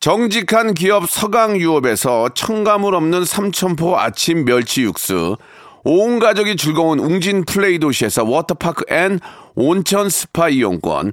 정직한 0.00 0.74
기업 0.74 1.08
서강유업에서 1.08 2.30
첨가물 2.34 2.94
없는 2.94 3.24
삼천포 3.24 3.96
아침 3.98 4.44
멸치 4.44 4.82
육수, 4.82 5.36
온 5.84 6.18
가족이 6.18 6.56
즐거운 6.56 6.98
웅진 6.98 7.44
플레이 7.44 7.78
도시에서 7.78 8.24
워터파크 8.24 8.84
and 8.92 9.20
온천 9.54 10.10
스파 10.10 10.48
이용권, 10.48 11.12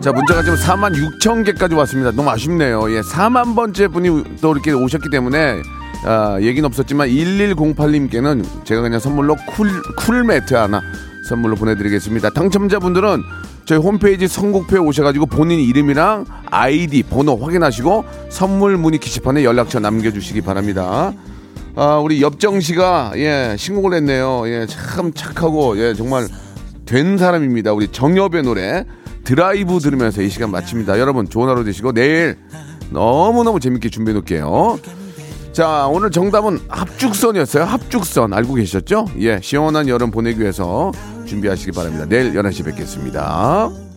자, 0.00 0.12
문자가 0.12 0.42
지금 0.42 0.56
4만 0.56 0.94
6천 0.94 1.44
개까지 1.44 1.74
왔습니다. 1.74 2.10
너무 2.10 2.30
아쉽네요. 2.30 2.90
예, 2.90 3.02
4만 3.02 3.54
번째 3.54 3.88
분이 3.88 4.38
또 4.40 4.52
이렇게 4.52 4.72
오셨기 4.72 5.10
때문에, 5.10 5.60
아, 6.06 6.38
얘기는 6.40 6.64
없었지만, 6.66 7.08
1108님께는 7.08 8.64
제가 8.64 8.80
그냥 8.80 8.98
선물로 8.98 9.36
쿨, 9.54 9.68
쿨매트 9.98 10.54
하나 10.54 10.80
선물로 11.28 11.56
보내드리겠습니다. 11.56 12.30
당첨자분들은 12.30 13.22
저희 13.66 13.78
홈페이지 13.78 14.26
선곡표에 14.26 14.78
오셔가지고 14.78 15.26
본인 15.26 15.60
이름이랑 15.60 16.24
아이디, 16.46 17.02
번호 17.02 17.36
확인하시고 17.36 18.04
선물 18.30 18.78
문의 18.78 19.00
게시판에 19.00 19.44
연락처 19.44 19.80
남겨주시기 19.80 20.40
바랍니다. 20.40 21.12
아, 21.76 21.98
우리 21.98 22.22
엽정 22.22 22.60
씨가, 22.60 23.12
예, 23.16 23.54
신곡을 23.58 23.92
했네요. 23.98 24.44
예, 24.46 24.66
참 24.66 25.12
착하고, 25.12 25.76
예, 25.76 25.92
정말 25.92 26.26
된 26.86 27.18
사람입니다. 27.18 27.74
우리 27.74 27.88
정엽의 27.88 28.42
노래. 28.44 28.86
드라이브 29.30 29.78
들으면서 29.78 30.22
이 30.22 30.28
시간 30.28 30.50
마칩니다. 30.50 30.98
여러분 30.98 31.28
좋은 31.28 31.48
하루 31.48 31.62
되시고 31.62 31.92
내일 31.92 32.36
너무너무 32.90 33.60
재밌게 33.60 33.88
준비해 33.88 34.12
놓을게요. 34.12 34.80
자, 35.52 35.86
오늘 35.86 36.10
정답은 36.10 36.58
합죽선이었어요. 36.66 37.62
합죽선 37.62 38.32
알고 38.32 38.54
계셨죠? 38.54 39.06
예, 39.20 39.38
시원한 39.40 39.88
여름 39.88 40.10
보내기 40.10 40.40
위해서 40.40 40.90
준비하시기 41.26 41.70
바랍니다. 41.70 42.06
내일 42.08 42.32
11시 42.32 42.64
뵙겠습니다. 42.64 43.89